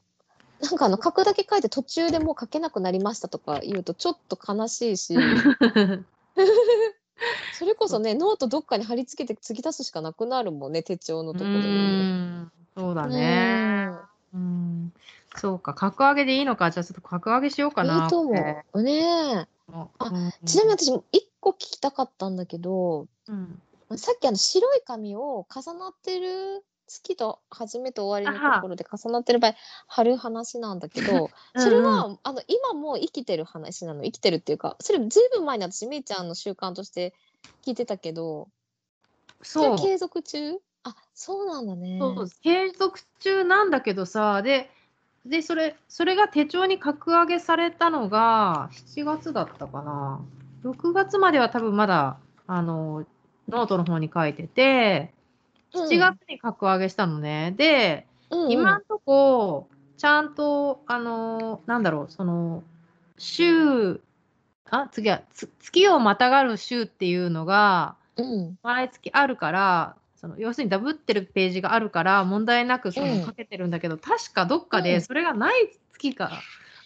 [0.60, 5.14] なんかあの、書くだけ書いて途中でもう書けなくなりましたとか言うとちょっと悲しいし、
[7.52, 12.08] それこそね、ノートどっかに貼り付けて継ぎ足すしかなくなるもんね、手帳のところうでね。
[12.42, 13.90] んそうだね。
[14.34, 14.92] うん。
[15.36, 16.70] そうか、格上げでいいのか。
[16.70, 18.04] じゃあちょっと格上げしようかな。
[18.04, 18.30] いいと思
[18.74, 18.82] う。
[18.82, 19.88] ねあ
[20.44, 23.60] ちなみに私も一個聞きたかったんだけど、うん、
[23.96, 29.54] さっきあの白い紙を重なってる月と初めと終わりのところで重なってる場合
[29.86, 34.02] 貼る話なんだけどそれは、あの今もう生きてる話なの。
[34.02, 37.14] 生きてるっていうかそれずいぶん前に私めいちゃんの習慣として
[37.64, 38.48] 聞いてたけど
[39.42, 39.70] そう。
[39.72, 40.58] は継続中？
[40.84, 41.98] あそうなんだね。
[41.98, 42.28] そう。
[42.42, 44.70] 継続中なんだけどさで
[45.24, 50.20] でそれそれが手帳に格上げされたのが7月だったかな。
[50.64, 53.06] 6月までは多分まだあの
[53.48, 55.12] ノートの方に書いてて
[55.74, 58.40] 7月に格上げしたのね、でうん。
[58.44, 58.50] うん。
[58.52, 62.62] 今んとこちゃんとあのなんだろうその
[63.18, 64.00] 週
[64.70, 68.58] あ次はつ月をまたがる週っていうのがうん。
[68.62, 73.20] 毎月あるからその要するにダブってるページがあるから問題なくそうん。
[73.20, 74.84] の書けてるんだけど、確かどっかうん。
[74.84, 76.30] でそれがない月が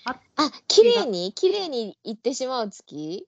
[0.04, 0.16] あ
[0.66, 3.26] 綺麗に綺麗にいってしまう月？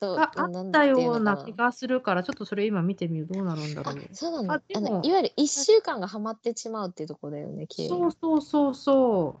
[0.00, 3.98] とがあったようなか気がするからちょっとそれ今見てみるどうなるんだろあう。
[4.12, 4.54] そうなの？
[4.54, 9.40] あでもあのいわゆる1週間がはまってしまうっていうところだよねそうそうそうそう。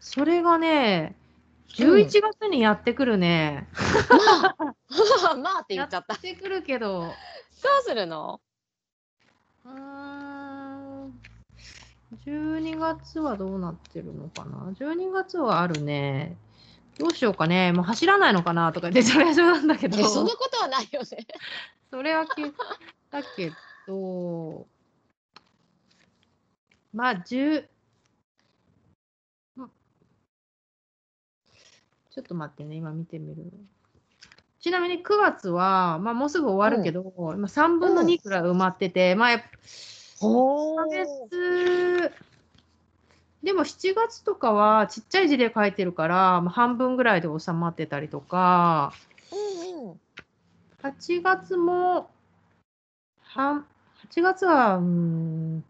[0.00, 1.16] それがね、
[1.74, 3.68] 11月にやってくるね。
[4.08, 7.12] まあまあって言やっちゃったってくるけど、どう
[7.82, 8.40] するの？
[9.64, 11.20] うーん、
[12.24, 16.36] 12月はどうなってるのかな ?12 月はあるね。
[16.98, 17.72] どうしようかね。
[17.72, 21.26] もう走らないのかなとか言って、 それはそうなんだけどそんなことはないよね。
[21.90, 22.52] それは聞い
[23.10, 23.52] たけ
[23.86, 24.66] ど、
[26.92, 27.66] まあ、10、ん
[32.10, 33.52] ちょっと待ってね、今見てみる。
[34.60, 39.46] ちなみに9月は、まあ、もうすぐ終わるけど、今3分の2くらい埋まってて、まあ、やっぱ
[40.22, 42.12] お1ヶ月、
[43.42, 48.92] でも7月とかはちっちゃい字で書いてるから、まあ、半分ぐらいで収まってたりとか、
[49.32, 50.00] うんうん。
[50.82, 52.10] 8月も、
[53.20, 53.66] 半、
[54.02, 55.64] 8月は、うーん、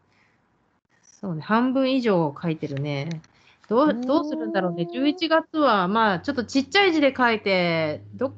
[1.20, 3.20] そうね、半分以上書いてるね。
[3.68, 4.86] どう、どうするんだろうね。
[4.90, 8.32] 11月は、まあ、ちょっとちっちゃい字で書いて、ど、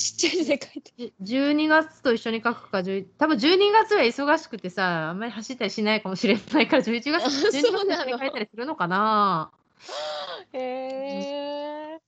[0.00, 0.92] ちっちゃい字で書いて。
[1.20, 9.52] じ12月と一緒に書くか、10多分12月は忙しくてさ、あんまり走ったりしないかもしれないから、11月、12月そうなのに書いたりするのかな
[10.52, 12.00] へえ。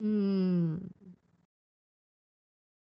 [0.00, 0.90] うーん。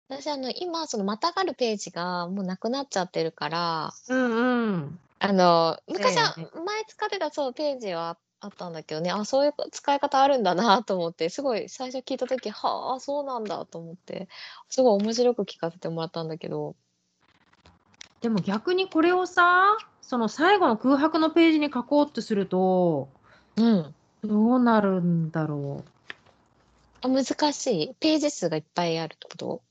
[0.08, 4.99] 私、あの、今、その、またがるページがもうなくなっちゃってるから、うんうん。
[5.19, 8.19] あの、昔はええ前使ってたそうページはあっ
[8.53, 14.27] たんだけどね、あ、そういう使い方あるんだなと思って、すごい最初聞いたとき、はあ、そうなんだと思って、
[14.69, 16.75] すごい面白く聞かせてもらったんだけど、
[18.21, 23.10] でも逆にこれをさ、その最後の空白のページに書こうとすると、
[23.58, 23.95] うん。
[24.23, 25.84] どうなるんだろ
[27.01, 27.95] あ、難しい。
[27.99, 29.64] ページ数がいっぱいあるってこと？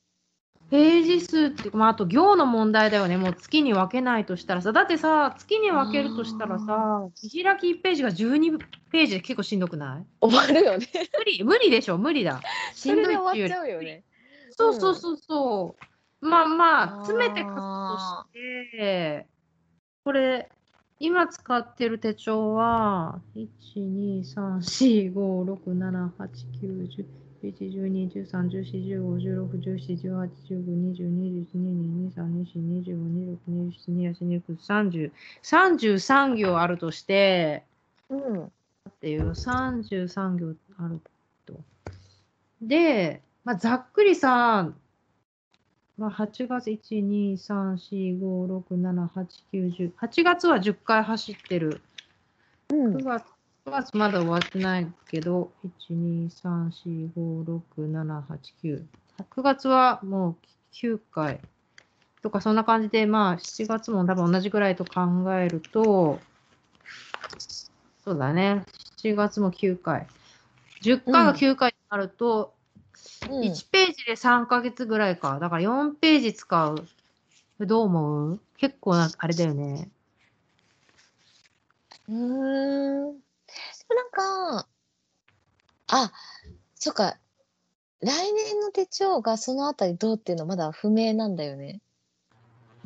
[0.78, 0.82] う。
[0.82, 3.16] ページ数っていうか、まあ、あと行の問題だよね。
[3.16, 8.58] もう月に分けないとしたらさ、だってさ、月に分けるとしたらさ、見開き1ページが12
[8.90, 10.06] ページで結構しんどくない？
[10.20, 10.86] 終わるよね。
[11.18, 12.40] 無理、無理でしょ、無理だ。
[12.74, 14.04] しそんどいれで終っていうよりわっちゃうよね。
[14.50, 15.76] そうそうそうそ
[16.20, 16.28] う。
[16.28, 19.26] まあまあ、詰めて書くとあして、
[20.04, 20.48] これ、
[21.00, 26.28] 今使ってる手帳は、1、2、3、4、5、6、7、8、
[26.62, 27.04] 9、10、
[27.52, 37.64] 11、12、13、14、15、16、17、18、19、20、21、22、23、24、25、26、27、28、29、30、33行あるとして、
[38.08, 38.44] うん。
[38.44, 38.50] っ
[39.00, 41.00] ていう33行ある
[41.46, 41.54] と。
[42.62, 44.70] で、まあ、ざっくりさ、
[45.98, 49.92] まあ、8月1、2、3、4、5、6、7、8、9、10。
[49.94, 51.80] 8月は10回走ってる。
[52.70, 53.04] うん9。
[53.04, 53.33] 月
[53.66, 55.50] ,9 月まだ終わってないけど、
[55.88, 58.84] 1、2、3、4、5、6、7、8、9。
[59.30, 60.36] 9月はもう
[60.72, 61.40] 9回
[62.22, 65.00] とかそんな感じで、まあ7月も多分同じぐらいと考
[65.34, 66.20] えると、
[68.04, 68.64] そうだね、
[68.98, 70.06] 7月も9回。
[70.82, 72.52] 10回が9回になると、
[73.28, 75.38] うん、1ページで3ヶ月ぐらいか。
[75.38, 76.86] だから4ページ使う。
[77.60, 78.40] どう思う？
[78.58, 79.88] 結構な、あれだよね。
[82.08, 83.23] うーん。
[83.94, 84.68] なんか、
[85.88, 86.12] あ、
[86.74, 87.18] そっか。
[88.00, 91.80] 来年の手帳がそのあたりどうっていうのはまだ不明なんだよね。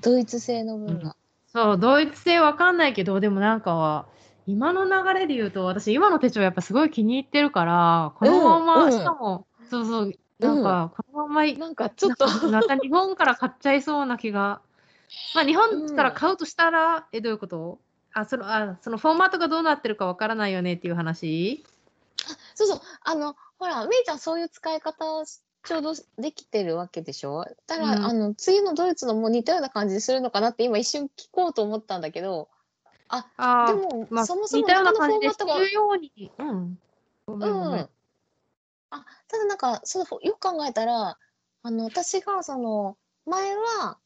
[0.01, 1.17] ドイツ製の分が。
[1.53, 4.07] そう、ドイツ製わかんないけど、でもなんかは、
[4.47, 14.61] 今の流れで言うと、私今の手帳やっぱすごい気に入ってるから、このまま、うんうんしかも、そうそう、なんか、このまま、なんかちょっと、なんかまた日本から買っちゃいそうな気が。
[15.35, 17.79] まあ日本から買うとしたら、え、どういうこと？
[18.21, 21.65] あそのあ、そのフォーマットがどうなってるかわからないよねっていう話？
[22.55, 27.45] そうそう、あの、ほら、めいちゃんそういう使い方ちょうどできてるわけでしょ？
[27.67, 32.49] だから、うんあの、次のドイツのも似たような感じするのかなって今一瞬聞こうと思ったんだけど、
[33.09, 36.33] ああ、でも、まあ、そもそも似たような感じでフォーマットがするように。
[36.39, 36.79] うん。
[37.27, 37.89] うん。
[38.91, 41.19] あ、ただなんか、そのよく考えたら、
[41.63, 43.99] あの、私がその、前は、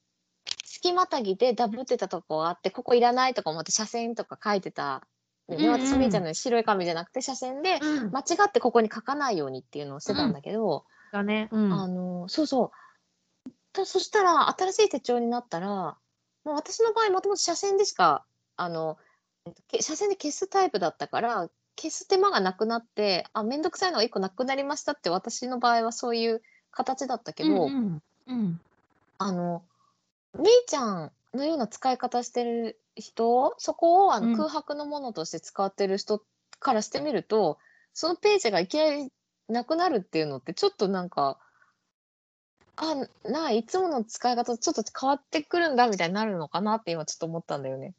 [0.64, 5.06] 隙間たぎでダブってたとこがあって、ここいらないとか思って、車線とか書いてた。
[5.48, 8.10] でね、うんうん私みたいな白い紙じゃなくて、車線で、うん。
[8.10, 11.48] 間違ってここに書かないようにっていうのをしてたんだけど、だね。
[11.52, 11.72] うん。
[11.72, 12.72] あの、そうそ
[13.46, 13.50] う。
[13.72, 15.96] だそしたら、新しい手帳になったら、
[16.44, 18.24] もう私の場合、もともと車線でしか、
[18.56, 18.98] あの、
[19.46, 28.60] えっとけ車線で消すタイプだったから、消す手間がなくなって、あ、めんどくさいのが一個なくなりましたって、私の場合はそういう形だったけど、うんうんうん。
[29.18, 29.62] あの、
[30.38, 36.22] みーちゃんのような使い方してる人、そこをあの、うん空白のものとして使ってる人
[36.58, 37.58] からしてみると、
[37.92, 39.12] そのページがいきなり
[39.48, 41.38] なくなるっていうのってちょっとなんか、
[42.76, 42.94] あ、
[43.28, 47.94] なあ、いつもの使い方とちょっと変わってくるんだみたいになるのかなって今ちょっと思ったんだよね。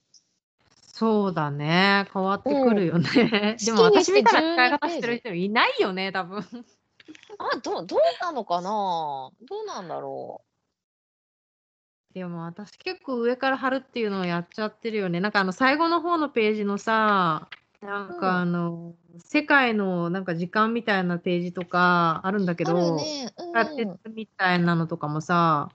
[0.93, 2.07] そうだね。
[2.13, 3.57] 変わってくるよね。
[3.63, 6.39] でも好きにして私みたいな使い12方してる人いないよね、多分。
[7.39, 8.69] あ、どう、どうなのかな？
[8.69, 10.43] どうなんだろ
[12.13, 15.19] でも私結構上から貼るっていうのをやっちゃってるよね。
[15.19, 17.47] なんかあの最後の方のページのさ、
[17.81, 23.31] なんうんかあの、世界のなんか時間みたいなページとかあるんだけど、ね。
[23.37, 25.69] うん、地下鉄みたいなのとかもさ、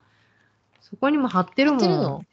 [0.80, 2.24] そこにも貼ってるもん貼ってるの？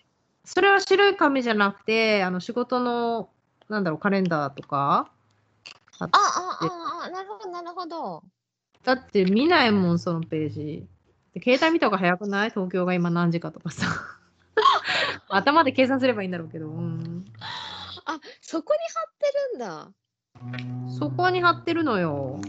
[0.45, 3.29] それは白い紙じゃなくて、あの仕事の、
[3.69, 5.09] なんだろう、カレンダーとか。
[5.99, 8.23] あ、あ、あ、あ、なるほど、なるほど。
[8.83, 10.87] だって見ないもん、そのページ。
[11.35, 12.49] で携帯見た方が早くない？
[12.49, 13.85] 東京が今何時かとかさ。
[15.29, 17.25] 頭で計算すればいいんだろうけど、うん、
[18.05, 19.91] あ、そこに貼ってるんだ。
[20.97, 22.39] そこに貼ってるのよ。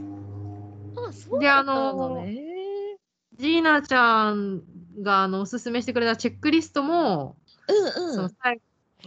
[1.09, 2.99] あ、そうでだったあのんだね。
[3.35, 4.63] ジーナちゃん
[5.03, 7.37] があのおすすめしてくれたチェックリストも、
[7.69, 8.37] うんそのうん。
[8.41, 8.61] 最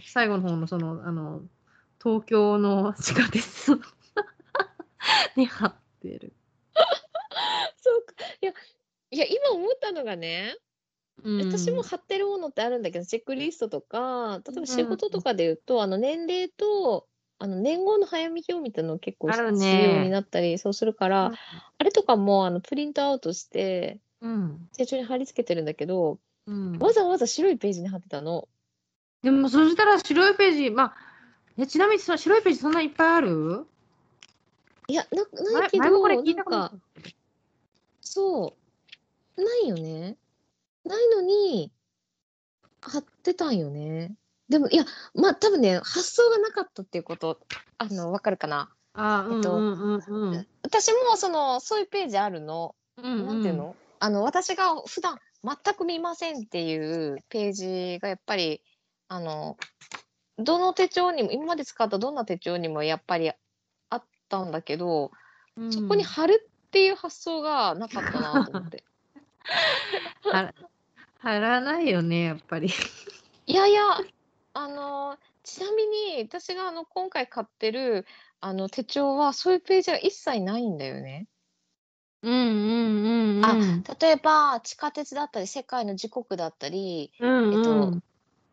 [0.05, 1.41] 最後の方のそのあの
[2.03, 3.79] 東京の地下鉄
[5.37, 6.33] に貼ってる。
[7.81, 8.13] そうか。
[8.41, 8.53] いや、
[9.11, 10.55] いや、今思ったのがね、
[11.23, 11.51] うん。
[11.51, 17.07] 私も貼ってるものってあるんだけど、チェックリストとか、例えうんば仕事とかで言うと、あの年齢と、
[17.39, 19.97] あの年号の早見表みたいなの結構必ね。
[19.97, 21.33] 要になったり、そうするから、
[21.77, 24.69] あれとかもあのプリントアウトして、うん。
[24.75, 28.47] 手帳に貼り付けてるんだけど、うん、わざわざ白いページに貼ってたの。
[29.21, 30.95] でもそしたら白いページ、まあ、
[31.57, 33.65] えちなみにその白いページそんないっぱいある？
[34.87, 36.73] いや、なな前いけど、なんか、
[38.01, 38.58] そう、
[39.39, 40.17] ないよね。
[40.85, 41.71] ないのに、
[42.81, 44.13] 貼ってたんよね。
[44.47, 47.39] でも、いや、まあ、多分ね、発想がなかったっていうこと、
[47.77, 48.73] あの、わかるかな。
[48.93, 50.47] あー、えっとうんうんうんうん。
[50.63, 52.75] 私も、その、そういうページあるの。
[52.97, 53.75] うんなんていうの？
[53.99, 58.61] あの、私が普段全く見ませんっていうページがやっぱり、
[59.07, 59.57] あの、
[60.37, 63.31] どの手帳にも、今まで使ったどんな手帳にもやっぱり
[63.89, 65.11] あったんだけど、
[65.55, 68.83] うんそこに貼るっていう発想がなかったなと思って。
[70.23, 70.53] は
[71.19, 72.69] 貼らないよね、やっぱり。
[73.45, 73.81] いやいや、
[74.53, 78.05] あの、ちなみに私があの今回買ってる
[78.41, 81.27] あの手帳はそういうページが一切ないんだよね。
[82.21, 83.45] うんうんうんうん。
[83.45, 83.55] あ
[83.99, 88.01] 例えば地下鉄だったり世界の時刻だったり、うんうん、えっと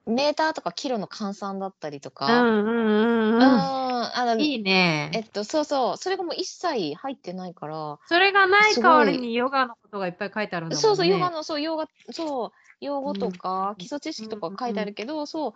[0.07, 3.42] メーターとかキロの換算だったりとうか、んうんうんうんうん。
[3.42, 5.11] あのいいね。
[5.12, 10.82] えっとそうそうそれがもう一切入ってないから、それがない代わりにヨガのことがいっぱい書いてあるんだもんね。
[10.82, 15.52] そうそうヨガのそうヨガそう用語とか基礎知識とか書いてあるけど、そう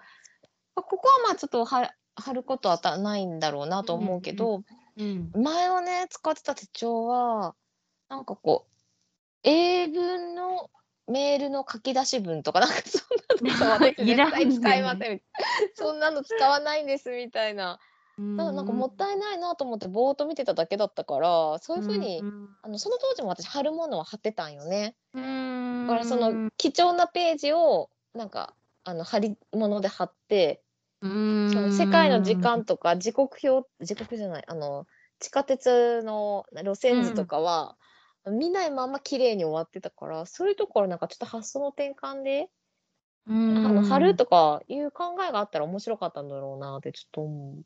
[0.74, 4.62] ここはまあちょっとは貼ることはたないんだろうなと思うけど、
[4.98, 5.30] うん。
[5.34, 7.54] 前はね使ってた手帳は
[8.08, 8.70] なんかこう
[9.44, 10.70] 英文の
[11.10, 15.20] メールの書き出し文とかなんかそんなのさ私絶対使いませんみたいな
[15.74, 17.78] そんなの使わない んですみたいな。
[18.36, 24.94] だからなんかもったいないなと思ってぼーっと見てただけだったからそういう風に、うんあのその当時も私貼るものは貼ってたんよね。
[25.14, 25.86] うん。
[25.86, 28.54] だからその貴重なページをなんか
[28.84, 30.62] あの貼り物で貼って
[31.00, 31.50] うん。
[31.50, 34.86] その世界の時間とか時刻表時刻じゃないあの
[35.18, 37.76] 地下鉄の路線図とかは、
[38.26, 42.48] 見ないまま綺麗に終わってたからそういうところなんかちょっと発想の転換で、
[43.26, 47.64] うんあの貼るとかいう考えがあったら面白かったんだろうなってちょっと思う。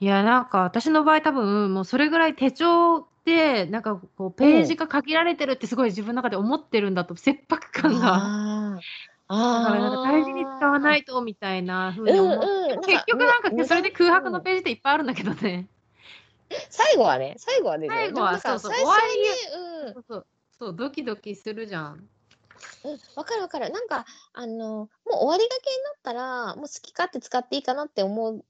[0.00, 8.00] いや、なんか私の場合多分、もうそれぐらい手帳で、なんかこう、ページが限られてるってすごい自分の中で思ってるんだと、切迫感が。
[8.00, 8.80] だ
[9.28, 12.46] あからなんか大事に使わないいとみたいな風に思って。
[12.46, 15.68] うんうん結局なんかむそれで空白のうんページっていっぱいあるんだけどね。
[16.68, 20.26] 最後はね最後はね最後はそうそう最初にねそうそう、
[20.60, 22.08] そう、ドキドキするじゃん。
[22.84, 23.70] うん、わかるわかる。
[23.70, 28.44] なんか、あの、もう終わりがけになったら、もう好き勝手使っていいかなって思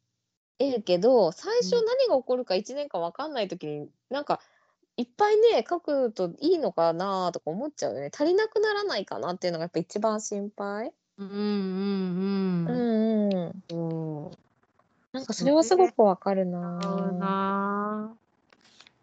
[0.58, 4.40] えるけど、最初うん何が起こるか1年間わかんないときに、なんか、
[4.96, 8.10] いっぱいね、書くといいのかなとか思っちゃうよね。
[8.12, 10.92] 足りなくならないかなっていうのがやっぱ一番心配。
[11.16, 13.34] うんうんううん。
[13.36, 14.30] んうん。
[15.12, 16.78] なんかそれはすごくわかるな
[17.12, 18.16] な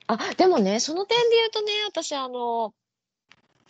[0.07, 2.73] あ、でもね、その点で言うとね、私、あの、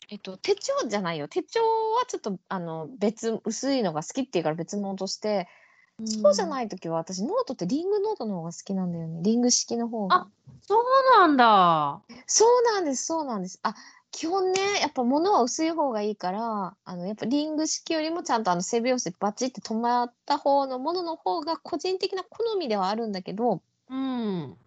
[0.10, 1.28] えっと、手帳じゃないよ。
[1.28, 9.20] 手帳はちょっと、あの、別、薄いのが好きっていうから別物として、ぁそうじゃないときは、私、ノートってリングノートの方が好きなんだよね。
[9.24, 10.28] リング式の方があ。
[10.62, 10.84] そう
[11.18, 12.02] なんだ。
[12.28, 13.60] そうなんです、そうなんです。
[13.64, 13.74] あ、
[14.12, 24.58] 基本ね、やっぱ物は薄い方がいいから、あの、やっぱリング式よりもちゃんとあの背表紙バチって止まった方のものの方が個人的な好みではあるんだけど、うん。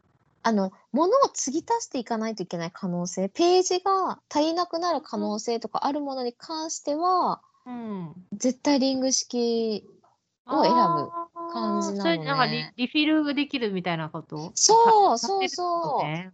[0.43, 8.15] あの、物を継ぎ足していかないといけない可能性、ページが足りなくなる可能性とかあるものに関しては、うん。
[8.33, 9.85] 絶対リング式
[10.47, 11.11] を選ぶ
[11.53, 14.53] 感じなのねそれなんかリリフィルできるみたいなこと？
[14.55, 16.05] そうそうそう。
[16.05, 16.31] ね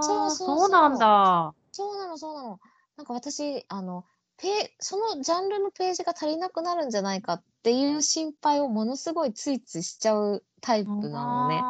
[0.00, 1.54] そうそうそうなんだ。
[1.76, 2.60] そうなの、そうなの。
[2.96, 4.06] なんか私、あの、
[4.38, 11.62] ペそのジャンルのページが足りなくなるんじゃないかっていう心配をものすごいついついしちゃうタイプなのね。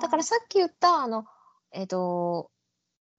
[0.00, 1.26] だからさっき言った、あの、
[1.72, 2.50] えっ、と、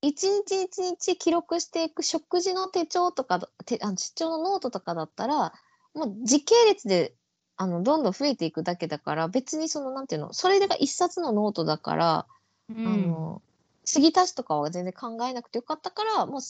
[0.02, 5.54] 一日一日記録していく食事の手帳とかだ、てあの手帳のノートとかだったら、
[5.94, 7.16] もう時系列で、
[7.58, 12.28] あの、どんどん増えていくだけだから、別にその、なんていうの、それが一冊のノートだから、
[12.70, 13.42] うん、あの、
[13.86, 16.42] 継ぎ足しとかは全然考えなくてよかったから、もう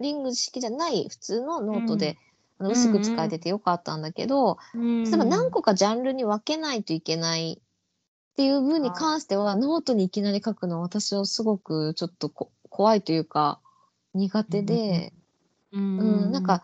[0.00, 2.18] リング式じゃない普通のノートで、
[2.58, 13.60] あの薄く使えててよかったんだけど、うん、例えば何個かジャンルに分けないといけないっていう分に関しては、ノートにいきなり書くのは私はすごくちょっとこ怖いというか、
[14.14, 15.12] 苦手で、
[15.72, 16.62] うん、うん、なんか、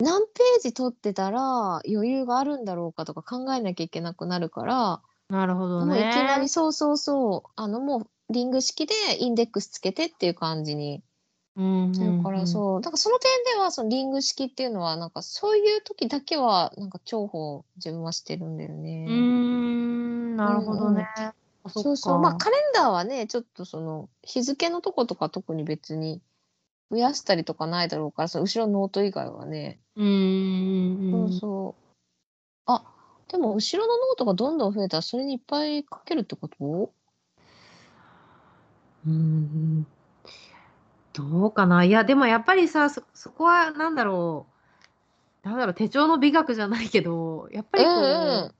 [0.00, 5.94] 何ページ取ってたら余裕があるんだろうかとか考えなきゃいけなくなるから、なるほどね。
[5.94, 11.02] もういきなりそうそうそう、あのもうリング式でインデックスつけてっていう感じに
[11.54, 19.06] うん、するから、そう、だからその点ではそのリング式っていうのはなんかそういう時だけはなんか重宝自分はしてるんだよね。
[19.06, 19.14] うん。
[19.14, 21.06] うん、なるほどね。
[21.16, 21.34] あ
[21.68, 26.22] そうそう、まあカレンダーはね、ちょっとその日付のとことか特に別に
[26.90, 31.82] 増やしたりとかないだろうから、その後ろのノート以外はね、うん、うん、そうそう。
[32.64, 32.82] あ、
[33.28, 36.92] でも後ろのノートがどんどん増えたらそれにいっぱい書けるってこと？
[39.06, 39.86] うん。
[41.12, 41.84] どうかな。
[41.84, 44.46] いや、でもやっぱりさ、そ、そこはなんだろ
[45.44, 45.48] う。
[45.48, 48.54] なんだろう、手帳の美学じゃないけど、やっぱりこう、うんうん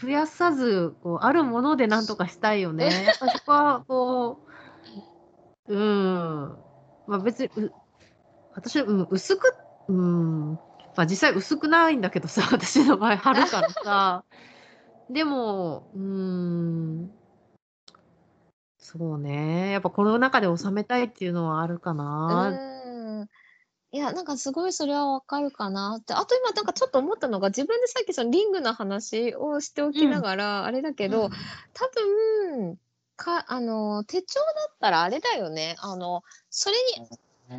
[0.00, 3.04] 増やさず、こう、あるものでなんとかしたいよね。
[3.04, 4.40] やっぱりそこは、こ
[5.68, 6.56] う、うん。
[7.06, 7.72] まあ別に、う
[8.54, 9.56] 私、うん、薄く、
[9.88, 10.52] うん。
[10.96, 14.24] まあ実際薄くないんだけどさ、私の場合、貼るからさ。
[15.08, 16.23] でも、うん。
[18.96, 19.72] そうね。
[19.72, 22.48] やっぱこの中で収めたいっていうのはあるかな。
[22.50, 23.28] うん。
[23.90, 26.14] いや、なんかすごいそれはわかるかなって。
[26.14, 31.30] あと今なんかちょっと思ったのが、自分でさっきそのリングの話をしておきながら、あれだけど、
[31.72, 31.88] 多
[32.58, 32.78] 分、
[33.16, 35.76] か、あの、手帳だったらあれだよね。
[35.78, 37.08] あの、それに、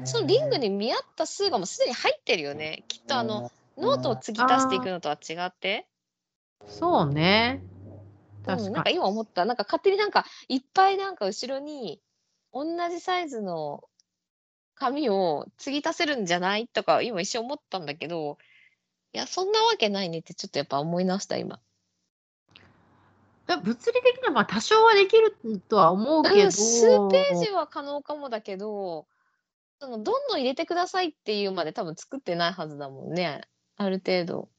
[0.05, 2.85] そのリングに見合った数がもうすでに入ってるよね。
[2.87, 5.87] きっとあの、ノートを継ぎ足していくのとは違って。
[6.67, 7.61] そうね。
[8.53, 8.89] うん、なんか。
[8.89, 9.45] 今思った。
[9.45, 12.01] なんか勝手になんかいっぱいなんか後ろに
[12.53, 13.83] 同じサイズの
[14.75, 18.37] 紙を継ぎ足せるんじゃないとか今一瞬思ったんだけど、
[19.13, 21.59] いや、そんなわけないねってちょっとやっぱ思い直した今。
[23.47, 25.37] だ物理的にはまあ多少はできる
[25.69, 29.07] とは思うけど、うん、数ページは可能かもだけど、
[29.79, 33.41] そのどんどん入れてくださいっていうまで多分作ってないはずだもんね。
[33.77, 34.49] ある程度。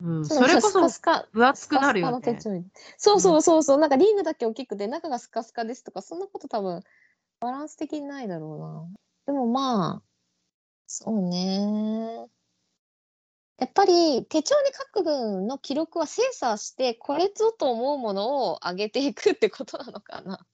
[0.00, 2.64] うん、そうそれこそスカスカ分厚くなるよね
[2.98, 6.82] そうそうそうそう、なんかリングだけ大きくて中がスカスカですとかそんなこと多分
[7.40, 8.88] バランス的にないだろうな。
[9.26, 10.02] でもまあ
[10.86, 12.28] そうね。
[13.58, 20.46] やっぱり手帳に書く分の記録は精査してこれぞと思うものを上げていくってことなのかな。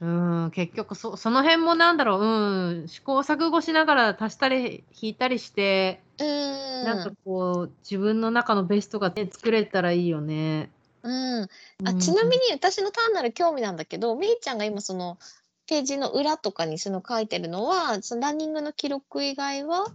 [0.00, 0.06] う
[0.46, 6.84] ん、結局そその辺もなんだろう、うん、試行錯誤しながら足したり引いたりして、うーん。
[6.84, 10.70] なんかこう自分の中のベストが、ね、作れたらいいよね。
[11.02, 15.18] うん、あうんちなみに私の単なる興味なんだけど、みーちゃんが今その
[15.66, 19.86] ページの裏とかにその書いてるのは、そのランニングの記録以外は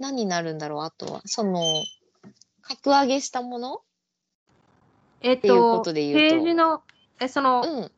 [0.00, 0.82] 何になるんだろう？
[0.82, 1.22] あとは。
[1.24, 1.62] その、
[2.62, 3.80] 格上げしたもの？
[5.20, 6.82] えっていうこととで言うとページの、
[7.20, 7.90] え、その、うん。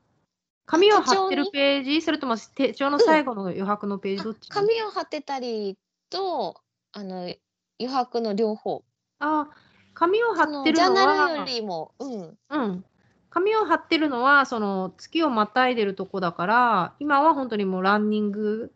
[0.66, 2.02] 紙を貼ってるにページ？
[2.02, 4.24] それとも手帳の最後の余白のページ？
[4.24, 4.48] どっち？
[4.48, 5.76] 紙を貼ってたり
[6.10, 6.60] と、
[6.92, 7.34] あの、
[7.80, 8.82] 余白の両方。
[9.18, 9.48] あ、
[9.94, 12.38] 紙をそ貼ってるのは、りも、うん。
[12.50, 12.84] うん。
[13.30, 18.72] 紙を貼ってるのは、その月をまたいでるとこだから、今は本当にもうランニング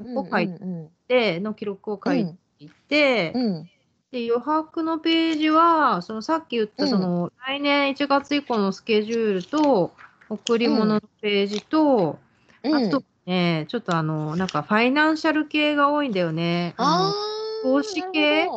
[0.00, 2.38] うんを書いうんでの記録を書いうん。
[2.58, 3.70] ていて、うん。
[4.12, 9.92] で余白のページは、そのさっき言ったうんその、来年1月以降のスケジュールと、
[10.28, 12.18] 贈り物のページと、
[12.62, 12.74] うん。
[12.74, 16.74] あとね、ちょっとあの、なんかファイナンシャル系が多いんだよね。
[16.78, 17.62] ああ。
[17.62, 18.48] 投資系？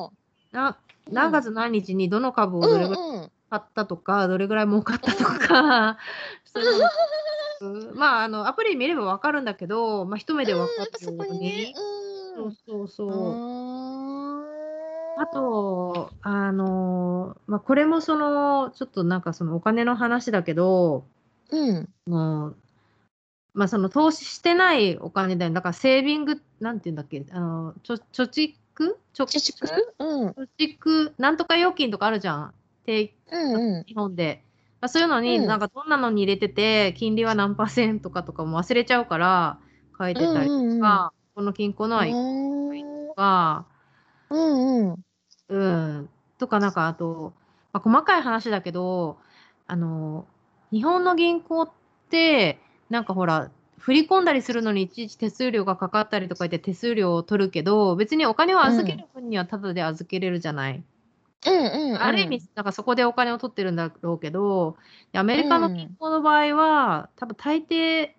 [0.51, 0.77] な
[1.11, 3.31] 何月何日にどの株をうんどれぐらいうんうん。
[3.49, 5.97] 買ったとか、どれぐらい儲かったとか、
[6.45, 11.73] そういうのまあ、あの、アプリ見ればわかるんだけど、まあ、一目でわかっぱそるようこに。
[12.35, 12.53] うん。
[12.53, 13.33] そうそうそう。
[15.17, 21.03] ああと、あの、まあ、これもその、ちょっとなんかそのお金の話だけど、
[21.51, 21.89] うん。
[22.05, 22.57] もう、
[23.53, 25.51] まあ、その投資してないお金だよ。
[25.51, 28.55] だからセービング、なんていうんだっけ、あの、ちょ貯蓄？
[29.13, 29.67] 貯貯蓄？
[29.99, 30.29] うん。
[30.29, 32.53] 貯蓄、なんとか預金とかあるじゃん。
[32.85, 33.83] 定うんうん。
[33.85, 34.43] 日本で。
[34.81, 39.59] まあ、そういうのに、うんなんかどんなのに入れてて、金利は何パーセントかとかも忘れちゃうから、
[39.97, 42.15] 書いてたりとか、この金庫のはいく
[43.09, 43.65] とか、
[44.29, 44.95] うんうん。
[45.49, 45.67] う
[46.01, 47.33] ん、とかなんかあと、
[47.73, 49.17] まあ、細かい話だけど、
[49.67, 50.25] あの、
[50.71, 51.71] 日本の銀行っ
[52.09, 52.59] て、
[52.89, 60.83] なんかほら、振り込んだりするのにいちいち手数料がかかったりとか言って手数料を取るけど、別にお金を預ける分にはタダで預けれるじゃない。
[61.45, 62.01] うんうんうん。
[62.01, 64.77] ある意味、なんかそこでお金を取ってるんだろうけど、
[65.11, 68.11] でアメリカの銀行の場合は、多分大抵、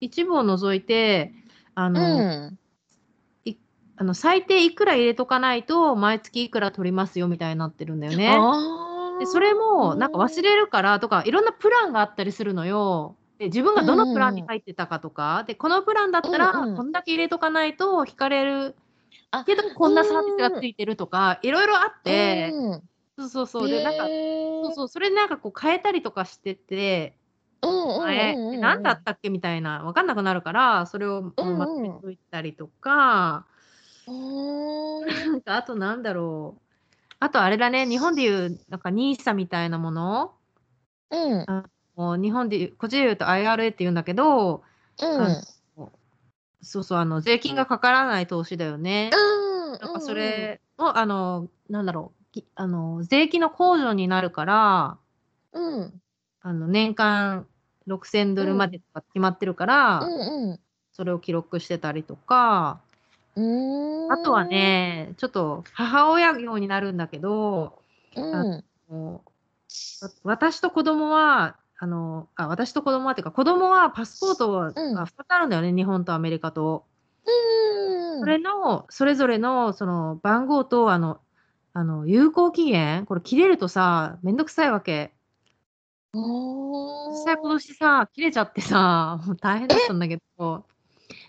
[0.00, 1.34] 一部を除いて、
[1.74, 2.58] あうの、ん。
[4.00, 8.28] あの最低いくら入れとかないと、毎月いくら取りますよみたいになってるんだよね。
[9.18, 9.24] ああ。
[9.24, 13.16] でそれもなんか忘れるからとか、いろんなプランがあったりするのよ。
[13.38, 18.76] で自分がどのプランに入ってたかとか、でこのプランだったら、こんだけ入れとかないと引かれる
[19.30, 22.82] あけど、こんなサービスがついてるとか、いろいろあって、うん
[23.18, 23.68] そうそうそう。
[23.68, 27.16] で、なんか、そうそう、それでなんかこう変えたりとかしてて、
[27.62, 28.60] うんうんうん前、うんうん。
[28.60, 33.44] 何だったっけみたいな、わかんなくなるから、それをまとめといたりとか、
[34.06, 36.67] なんかあとなんだろう。
[37.20, 40.34] あとあれだね、日本でいう、なんか NISA みたいなもの？
[41.10, 41.46] うん。
[41.96, 44.62] もう日本でいう、こっちで言うと IRA って言うんだけど、
[45.00, 45.42] うん。
[46.62, 49.10] そうそう、あの、税金がかからない投資だよね。
[49.12, 54.98] うんなんかそれを、あの、なんだろう、きあの、税金の控除になるから、
[55.52, 56.00] うん。
[56.40, 57.46] あの、年間
[57.86, 60.60] 6000ドルまでとか決まってるから、うん
[60.92, 62.87] それを記録してたりとか、うん。
[64.10, 67.82] あとはね、ちょっと母親業になるんだけど、
[68.16, 69.20] うん。
[70.24, 76.86] 私と子供は、あの、あ、私と子供はっていうか、子供はパスポートがうん2つあるんだよね、日本とアメリカと。
[77.26, 78.20] うん。
[78.20, 81.20] それの、それぞれの、その、番号と、あの、
[81.74, 85.12] あの、有効期限これ切れるとさ、めんどくさいわけ。
[87.10, 90.66] 実際今年さ、切れちゃってさ、もう大変だったんだけど、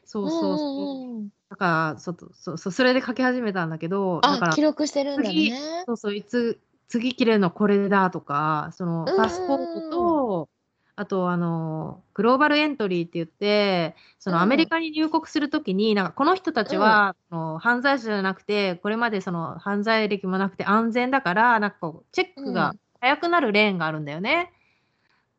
[0.05, 1.38] そうそうそう。
[1.52, 5.88] んんんだから、そうそうそう、それで書き始めたんだけど、だかあ、ら記、録してるんだ次ね。
[5.88, 9.24] そうそう、いつ、次切れるのこれだとか、そのうんうんうん。
[9.24, 10.50] パスポートと、
[10.95, 24.54] あと、あの、グローバルエントリーって言って、そうんのアメリカに入国するときに、なんかこの人たちは、その犯罪者じゃなくて、これまでその犯罪歴もなくて安全だから、なんかこう、チェックが早くなるレーンがあるんだよね。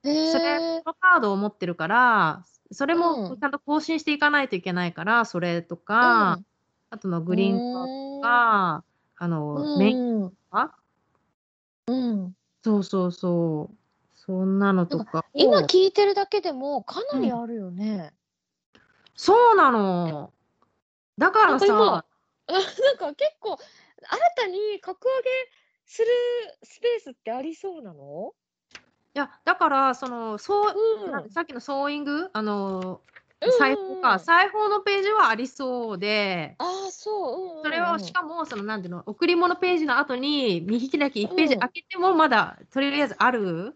[0.05, 6.39] へそれ、のカードを持ってるから、それうんもちゃんと更新していかないといけないから、それとか、
[6.91, 8.85] あとのグリーンカードとか、
[9.16, 10.77] あの、メインンとか、
[11.89, 12.35] うん。
[12.62, 13.77] そうそうそう。
[14.14, 15.23] そんなのとかを。
[15.35, 18.12] 今聞いてるだけでもかなりあるよね。
[19.16, 20.33] そうなの。
[21.18, 23.64] だからさ、なんか 結構新
[24.37, 25.31] たに格上げ
[25.87, 26.09] する
[26.62, 28.33] スペースってありそうなの？
[29.15, 33.01] いや、だから、その、そう、うんなさっきのソーイング、あの、
[33.43, 37.37] うん裁縫か、裁縫のページはありそうで、ああ、そう。
[37.37, 43.75] うんうんうんそれをしかも、その、なんていうの、贈り物ページの後に、見開き1ページうん開けても、まだ、とりあえずある。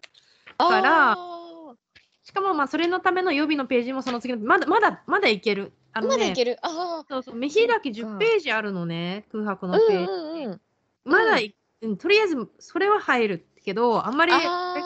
[0.59, 1.75] からあ
[2.23, 5.73] しかも、まあ、それのための予備のページもその次の、まだ、まだ、まだいける。
[5.93, 6.59] あーのね、まだいける？
[6.63, 10.13] あそうそう、見開き10そっかページあるのね、空白あ、のページ。
[10.13, 10.61] うんうんうん。
[11.05, 14.33] まだい、うん、とりあえず、それは入るけど、あんまり、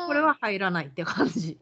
[0.06, 1.58] これは入らないって感じ。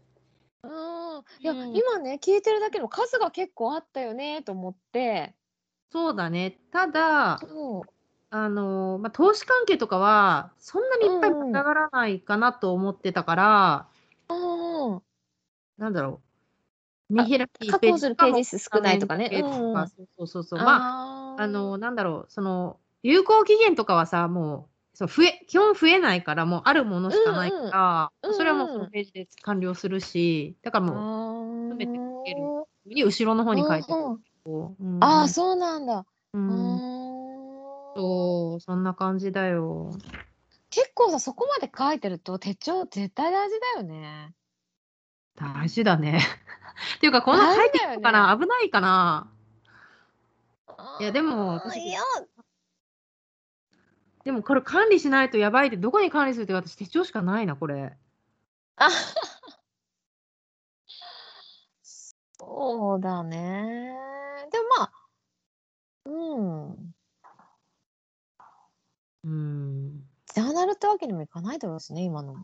[0.62, 5.34] あーいや、うん今ね、聞いてるだけの数が結構あったよねと思って。
[5.90, 6.58] そうだね。
[6.70, 7.40] ただ。
[8.28, 13.88] あの、まあ、投資関係とかは、そんなにいっぱい盛り上がらないかなと思ってたから、
[14.28, 15.02] うん。
[15.78, 16.20] なんだろ
[17.10, 17.14] う。
[17.14, 20.58] 見開き確保するページ数少ないとかねうんそうそうそうそう。
[20.58, 28.38] まあ、ああの、なんだろう、その、有効期限とかはさ、もう、そう増え、基本増えないから、もうあるものしかないから、うんうん。
[28.38, 30.94] それはもうそのページで完了するし、だからあも
[31.68, 31.76] う、ー。
[31.76, 34.18] 全てつけるに後ろの方に書いてうんうん。
[34.42, 35.04] こう、うん。
[35.04, 36.06] ああ、そうなんだ。
[36.32, 36.80] う、うんん。
[37.94, 39.90] そう、そんな感じだよ。
[40.70, 44.32] 結構さ、そこまで書いてると手帳絶対大事だよね。
[45.34, 46.20] 大事だね。
[46.96, 49.30] っていうか、こんな書いてるのかな、危ないかな。
[51.00, 52.00] いやでも私いや、
[54.26, 57.96] でもこれ管理しないとやばいって、どこに管理するって私手帳しかないな、これ。
[58.74, 58.88] あ
[62.32, 63.94] そうだね。
[64.50, 64.92] でもまあ、
[66.06, 66.94] うん。
[69.22, 70.02] うん。
[70.34, 72.34] ジャーナルってわけにもいかないだろうしね、今の。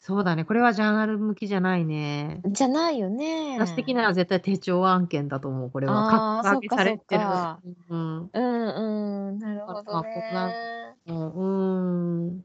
[0.00, 0.46] そうだね。
[0.46, 2.40] これはジャーナル向きじゃないね。
[2.46, 3.58] じゃないよね。
[3.58, 6.38] 私的には絶対手帳案件だと思う、これは。
[6.38, 8.30] あー格上げされてるそっかうん。
[8.32, 11.14] うんうん、なるほまあどこんなね。
[11.14, 12.26] うん。
[12.28, 12.44] うん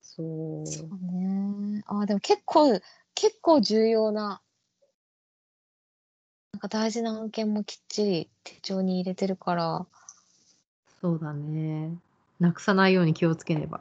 [0.00, 0.66] そう。
[0.66, 1.82] そうね。
[1.86, 2.80] あ、でも結構、
[3.14, 4.40] 結構重要な、
[6.52, 9.86] なんか大事な案件もきっちり手帳に入れてるから。
[11.00, 11.96] そうだね。
[12.40, 13.80] なくさないように気をつけねば。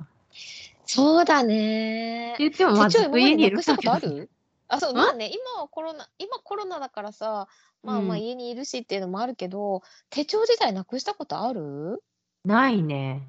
[0.86, 2.44] そうだねって。
[2.44, 4.30] 言っても、まあ、ずっ家にいることある？
[4.68, 7.48] あ、そう、んまあね、今はコロナ、今コロナだからさ、
[7.84, 12.04] まあまあうん家にいるしっていうのもあるけど、手帳自体なくしたことある？
[12.48, 13.28] ないね。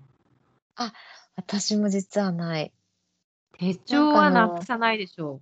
[1.34, 2.72] 私も実はない。
[3.58, 5.40] 手帳はなくさないでしょ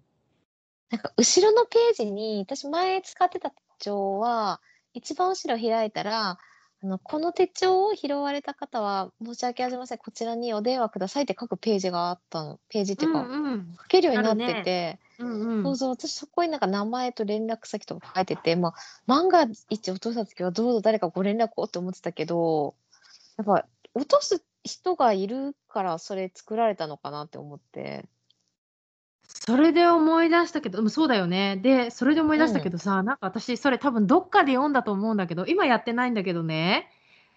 [0.89, 4.63] なんか後ろのページに、私前使ってた手帳は、
[4.95, 6.39] 一番後ろ開いたら、
[6.83, 12.59] あの、この手帳を拾われた方は、申し訳ありません、こちらにお電話くださいって書くページがあったの。
[12.71, 13.77] ページっていうか、うんうん。
[13.79, 15.63] 書けるようになってて、うんうん。
[15.65, 18.75] そうそう、私そこになんか名前と連絡先とか書いてて、まあ、
[19.07, 22.75] 万が一落とした時はどうぞ誰かご連絡をって思ってたけど、
[23.37, 28.05] やっぱ落とす人がいるからそれ作られたのかなって思って。
[29.29, 31.57] それで思い出したけど、うんそうだよね。
[31.57, 36.89] で、それで思い出したけどさ、なんか私、それ多分どっかで読んだと思うんだけど、今やってないんだけどね、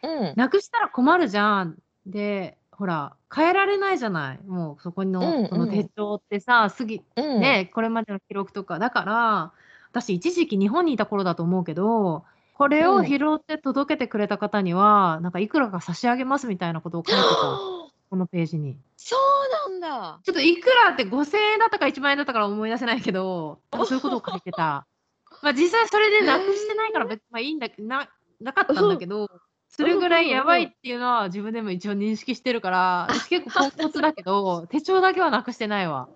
[0.04, 0.34] うん。
[0.36, 1.78] なくしたら困るじゃん。
[2.06, 4.40] で、ほら、変えられないじゃない。
[4.46, 7.40] もうそこうんの、このうん手帳ってさ、過ぎ、うん。
[7.42, 8.80] ね、これまでの記録とか。
[8.80, 9.52] だから、
[9.92, 12.24] 私、一時期日本にいた頃だと思うけど、
[12.60, 17.26] これをうん拾って届けてくれた方には、なんかいくらか差し上げますみたいなことを書いてた、
[18.12, 18.78] このページに。
[18.98, 20.20] そうなんだ。
[20.26, 24.86] ちょっといくらって5000円だったか1万円だったから思い出せないけど、そういうことを書いてた。
[25.42, 28.10] まあ実際それでなくしてないから別にまあいいんだけど、な、
[28.42, 29.30] なかったんだけど、
[29.70, 36.10] それぐらいやばいっていうのは自分でも一応認識してるから、私結構ポンコツだけど、手帳だけはなくしてないわ。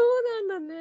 [0.00, 0.74] そうなんだ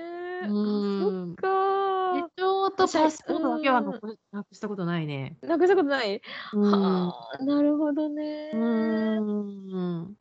[0.43, 0.47] ね。
[0.49, 5.38] うんそっか手帳とパスポートだけはなくしたことないね。
[5.41, 6.22] なくしたことない？
[6.53, 7.07] うーん。
[7.09, 8.51] はあ、なるほどね。
[8.53, 10.20] うーん。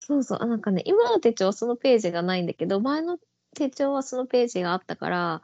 [0.00, 0.38] そうそう。
[0.42, 3.18] あなんかね、今の手帳はそのページがないんだけど、前の
[3.54, 5.42] 手帳はそのページがあったから、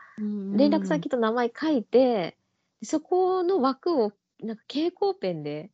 [0.52, 2.36] 連絡先と名前書いて、
[2.82, 5.70] そこの枠をなんか蛍光ペンで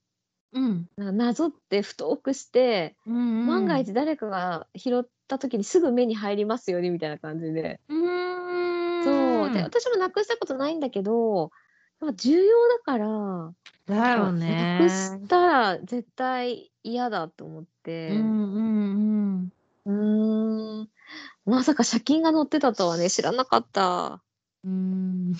[0.52, 0.88] うん。
[0.96, 3.46] なぞって太くして、うんうん。
[3.46, 7.80] 万が一誰かが拾った時にすぐ目に入りますようにみたいな感じで。
[7.88, 9.04] うーん。
[9.04, 9.50] そう。
[9.50, 11.50] で、私もなくしたことないんだけど、
[12.14, 13.54] 重要だから、
[13.86, 14.78] だよね。
[14.78, 18.08] なくしたら絶対嫌だと思って。
[18.10, 19.52] うんうん
[19.86, 20.80] うん。
[20.80, 20.88] うーん。
[21.44, 24.22] まさか借金が載ってたとはね、知らなかった。
[24.64, 25.32] うーん。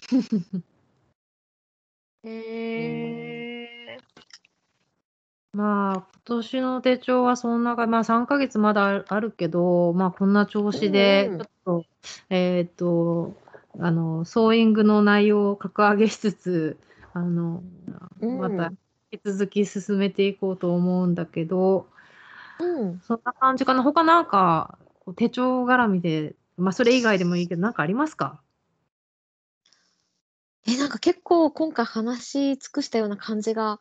[2.25, 3.36] へえ。
[5.57, 11.85] まあ、今年の手帳はそんなか、まあ3ヶ月まだあるけど、まあこんな調子で、うんちょっと、
[12.29, 13.35] えっと、
[13.79, 16.77] あの、ソーイングの内容を格上げしつつ、
[17.15, 17.63] あの、
[18.21, 18.71] うんまた
[19.13, 21.87] 引き続き進めていこうと思うんだけど、
[22.61, 23.01] うん。
[23.01, 23.83] そんな感じかな。
[23.83, 24.79] 他なんか、
[25.17, 28.43] 手帳絡みで、まあそれ以外でもいいけど、なんかありますか？
[30.67, 33.81] え、なんか結構今回話し尽くしたような感じが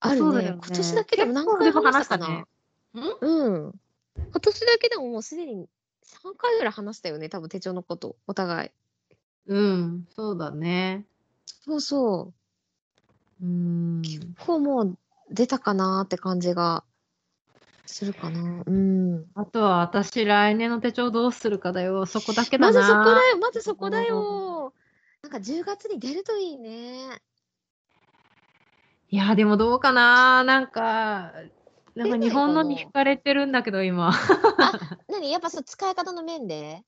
[0.00, 0.42] あるね。
[0.42, 2.46] ね今年だけでも何回も話したかな？
[2.94, 3.72] 話うん。
[4.16, 5.68] 今年だけでももうすでに
[6.04, 7.28] 3回ぐらい話したよね。
[7.28, 8.70] 多分手帳のこと、お互い。
[9.48, 11.04] うん、そうだね。
[11.46, 12.32] そうそ
[13.40, 13.44] う。
[13.44, 14.02] うん。
[14.02, 14.98] 結構もう
[15.30, 16.84] 出たかなって感じが
[17.86, 18.62] するかな。
[18.66, 19.24] うん。
[19.34, 22.06] あとは私来年の手帳どうするかだよ。
[22.06, 22.86] そこだけだまずな。
[22.86, 24.72] そこだよ、まずそこだよ。
[25.22, 27.20] なんか10月に出るといいね。
[29.16, 30.44] いや、でもどうかな？
[30.44, 31.32] なんか、
[31.94, 34.12] なんか日本のに惹かれてるんだけど、今。
[35.08, 35.30] 何？
[35.30, 36.82] やっぱそう使い方の面で？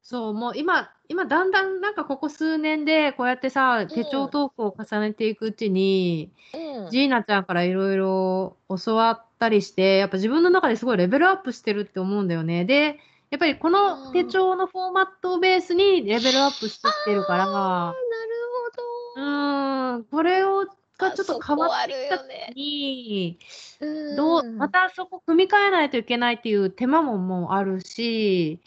[0.00, 6.90] そう、もう今、今だんだんなんかここ数年でこうやってさ、手帳トークを重ねていくうちに、うん。
[6.90, 12.64] ジーナちゃんからいろいろ教わったりして、やっぱ自分の中ですごいレベルアップしてるって思うんだよね。
[12.64, 12.98] で、
[13.28, 17.98] やっぱりこの手帳のフォーマットをベースにレベルアップしてきてるから、なる
[19.16, 19.22] うほど。
[19.22, 20.64] ーん、これを
[21.02, 23.38] がちょっと変わってきた時に、
[23.80, 24.16] うん。
[24.16, 28.60] どう、またそこ組み替えないといけないっていう手間ももうあるし、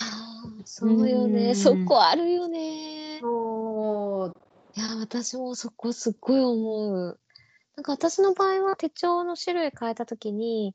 [0.00, 1.54] あーそうよね、うん。
[1.54, 3.18] そこあるよね。
[3.20, 4.32] そう、
[4.76, 7.20] いや、私もそこすっごい思う。
[7.76, 10.74] なんか私の場合は手帳の種類変えたときに、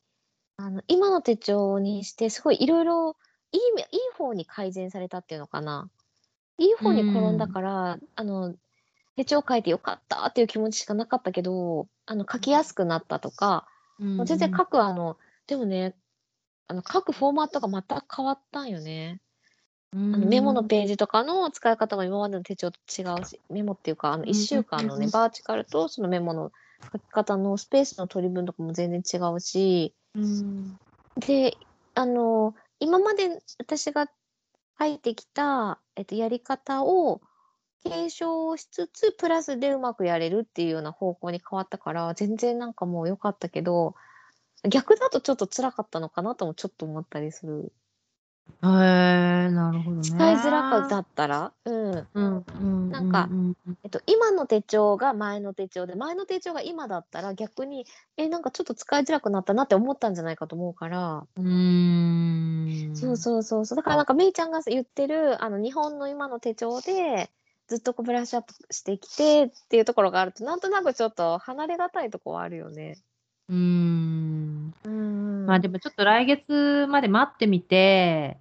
[0.58, 3.18] あの、今の手帳にして、すごいいろいろ、
[3.52, 5.90] いいめ、いい方に改善されたっていうのかな。
[6.58, 8.56] いい方に転んだから、あの、
[9.16, 13.68] 手帳書いてよかったっていう気持ちしかなかったけど、あの、書きやすくなったとか、
[14.00, 14.26] うん。
[14.26, 15.96] 全然書くあの、でもね、
[16.68, 19.22] あの、書くフォーマットがまた変わったんよね。
[19.94, 26.54] あのメモのページとかの使い方も今までの手帳と違うし、メモっていうか、あのうん1週間のね、バーチカルとそのメモの
[26.94, 30.78] 書き方のスペースの取り分とかも全然違うし、うん。
[31.18, 31.58] で、
[31.94, 34.08] あの、今まで私が
[34.80, 37.22] 書いてきた、えっと、やり方を
[37.84, 43.96] 継承しつつ、プラスでうまくやれるっていうような方向に変わったから、全然なんかもう良かったけど、
[44.70, 47.72] 逆だとちょっと辛かったのかなともちょっと思ったりする。
[48.64, 50.04] へえなるほどね。
[50.04, 52.08] 使いづらかだったら、うん。
[52.14, 63.78] うんうんなんかうんえっと、今の手帳が前の手帳で、前の手帳が今だったら逆に、え、なんかちょっと使いづらくなったなって思ったんじゃないかと思うから、うん、うーんそうそうそうそう。
[63.78, 67.32] だからなんかめいちゃんが言ってる、あの、日本の今の手帳で、
[67.72, 72.98] ずっとこうブラッシュアップしてきてっていうところがあると、なんとなくちょっと離れがたいとこはあるよね。
[73.48, 74.74] うーん。
[74.84, 78.38] うんまあでもちょっと来月まで待ってみて、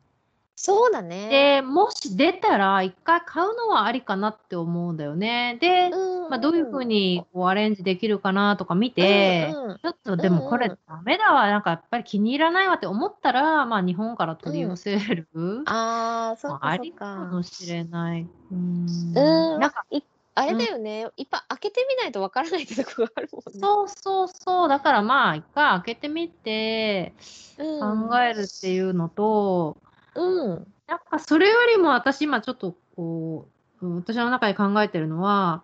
[0.62, 1.28] そうだね。
[1.30, 5.56] で、もし出たら一回買うのはありかなって思うんだよね。
[5.58, 15.26] で、うんまあどういうふうにこうアレンジできるかなとか見て、うんうんちょっとでもこれうんうんダメだわ、なんかやっぱり気に入らないわって思ったら、まあ日本から取り寄せる。
[15.64, 17.16] ああ、そうまあかそうありかか。
[17.24, 18.28] もしれない。
[18.52, 18.86] うん。
[18.86, 20.02] うんなんか、い
[20.34, 23.60] あれだよね、いっぱい開けてみないとわからないってとこがあるもんね。
[23.60, 24.68] そうそうそう。
[24.68, 27.14] だからまあ一回開けてみて
[27.58, 29.89] うん考えるっていうのと、うん。
[30.14, 30.98] なん。
[30.98, 33.46] かそれよりも私今ちょっとこ
[33.80, 35.62] う、うん私の中で考えてるのは、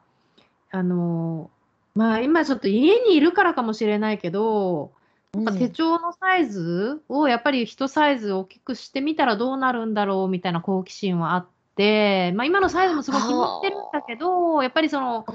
[0.71, 1.51] あの、
[1.95, 4.93] まあ今ちょっと家にいるからかもしれないけど、
[5.35, 15.33] やっぱ手帳のサイズをやっぱり一サイズ大きくしてみたらどうなるんだろうみたいな好奇心はあって、まあ今のサイズもすごい決まってるんだけど、やっぱりその、も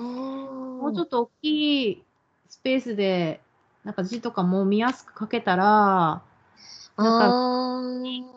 [0.82, 2.04] もうちょっと大きい
[2.50, 3.42] スペースで、
[3.84, 6.24] なんか字とかも見やすく書けたら、
[7.02, 7.52] なんか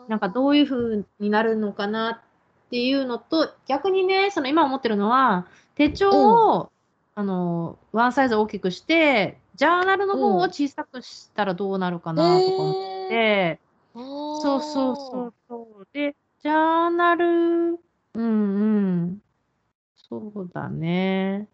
[0.07, 2.21] なんかどういう風になるのかな
[2.67, 6.71] っていうのと、逆にね、その今思ってるのは、手帳を、
[7.15, 13.59] あの、ワンサイズ大きくして、ジャーナルの方を小さくしたらどうなるかなとか思って、
[13.93, 15.87] そうそうそうそう。
[15.93, 17.79] で、ジャーナル、うん
[18.13, 19.21] うん。
[19.95, 21.47] そうだね。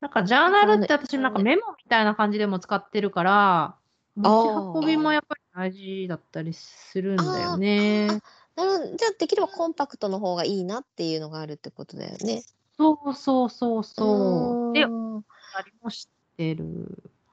[0.00, 3.76] なんかジャーナルって私なんかメモみたいな感じでも使ってるから、
[4.16, 8.08] 持ち運びもやっぱり大事だったりするんだよね。
[8.56, 12.42] なるほどじゃあできればコンパクトの方がいいなっていうのがあるってことだよね。
[12.78, 14.74] そうそうそうそう。
[14.74, 15.24] で、あうん
[15.64, 16.64] りもしてる。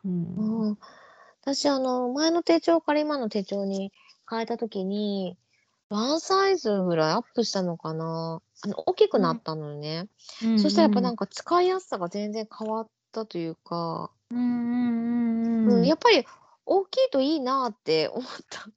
[0.06, 0.68] うん。
[0.68, 0.78] うん
[1.42, 3.92] 私あの前の手帳から今の手帳に
[4.30, 5.38] 変えたときに
[5.90, 10.08] ワンサイズぐらいアップしたのかなあの大きくなったのよね、
[10.58, 15.86] そしたらやっぱなんか、か使いやすさが全然変わったというか、うんうんうんううんん。
[15.86, 16.26] ややっぱり
[16.66, 18.70] 大きいといいなって思った。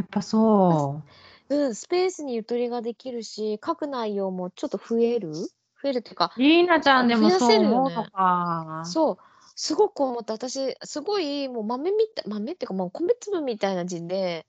[0.00, 1.10] っぱそう。
[1.48, 5.32] うん、スペースにゆとりができるし、書く内容もちょっと増える？
[5.32, 5.50] 増
[5.84, 8.82] えるっていうか、リーナちゃんでもそう思うのか。
[8.84, 9.18] そう、
[9.54, 10.32] すごく思った。
[10.34, 14.46] 私、すごいもう豆みたい豆っていうか、もう米粒みたいな字で、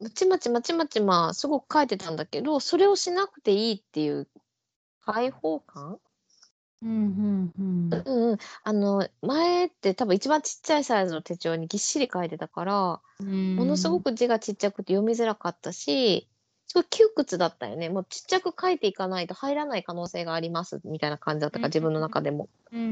[0.00, 4.28] まちまちまちまちま、すごく書いてたんだけど、それをしなくていいっていう
[5.00, 5.98] 解放感
[6.84, 7.90] うんうんうん。
[7.90, 8.38] うんうん。
[8.62, 13.00] あの、前って多分一番ちっちゃいサイズの手帳にぎっしり書いてたから、
[13.56, 16.28] ものすごく字がちっちゃくて読みづらかったし、
[16.66, 17.88] すごい窮屈だったよね。
[17.88, 22.48] もうちっちゃく書いていかないと入らない可能性がありますみたいな感じだったから、自分の中でも。
[22.72, 22.82] うんう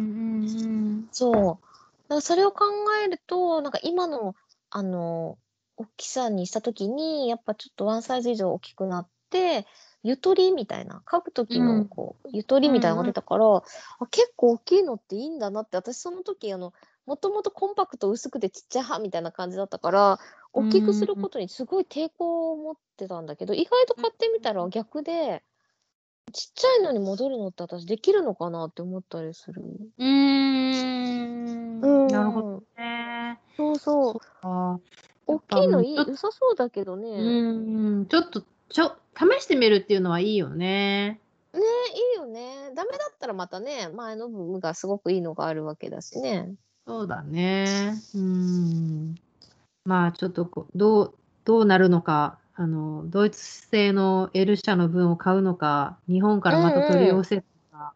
[0.47, 1.45] んそう。
[1.45, 1.61] だか
[2.09, 2.65] らそれを考
[3.05, 4.35] えると、なんか今の、
[4.71, 5.39] あの、
[5.77, 9.67] 大きさにしたときに、やっぱちょっとワンサイズ以上大きくなって、
[10.03, 13.63] ゆとりみたいな、書くときうんのこう、ゆとりみたいなのが出たから、あ
[14.11, 16.73] 結構大きいのっていいんだなって、私その時あの、
[17.07, 20.19] もともとコンパクト薄くてちっちゃい派みたいな感じだったから、
[20.53, 25.43] 大きくすることにすごい抵抗を持ってたんだけど、意外と買ってみたら逆で、
[26.33, 29.63] ちっちゃいのに戻るのって私できるのかなって思ったりする。
[29.99, 31.81] うん。
[32.09, 33.41] なるほどね。
[33.57, 34.21] そうそう。
[34.43, 34.79] あ
[35.27, 37.09] 大きいのいい良さそうだけどね。
[37.09, 38.07] うん。
[38.07, 38.43] ちょっと、
[38.73, 41.21] ちょ、試してみるっていうのはいいよね。
[41.53, 42.71] ねいいよね。
[42.75, 46.55] ダメだったらまたね、前の部がすごくいいのがあるわけだしね。
[46.87, 47.95] そうだね。
[48.15, 49.15] うん。
[49.85, 51.15] まあ、ちょっとこう、どう、
[51.45, 57.93] どうなるのか、あの、ドイツ製の L 社の分を買うのか、日本からまた取り寄せるのか、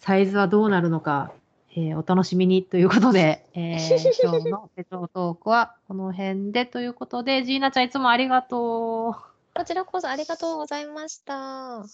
[0.00, 1.32] サイズはどうなるのか、
[1.76, 9.29] えーお楽しみにということで、えー今日の手帳トークはこの辺でということで、ジーナちゃんいつもありがとう。
[9.54, 11.84] こちらこそありがとうございました。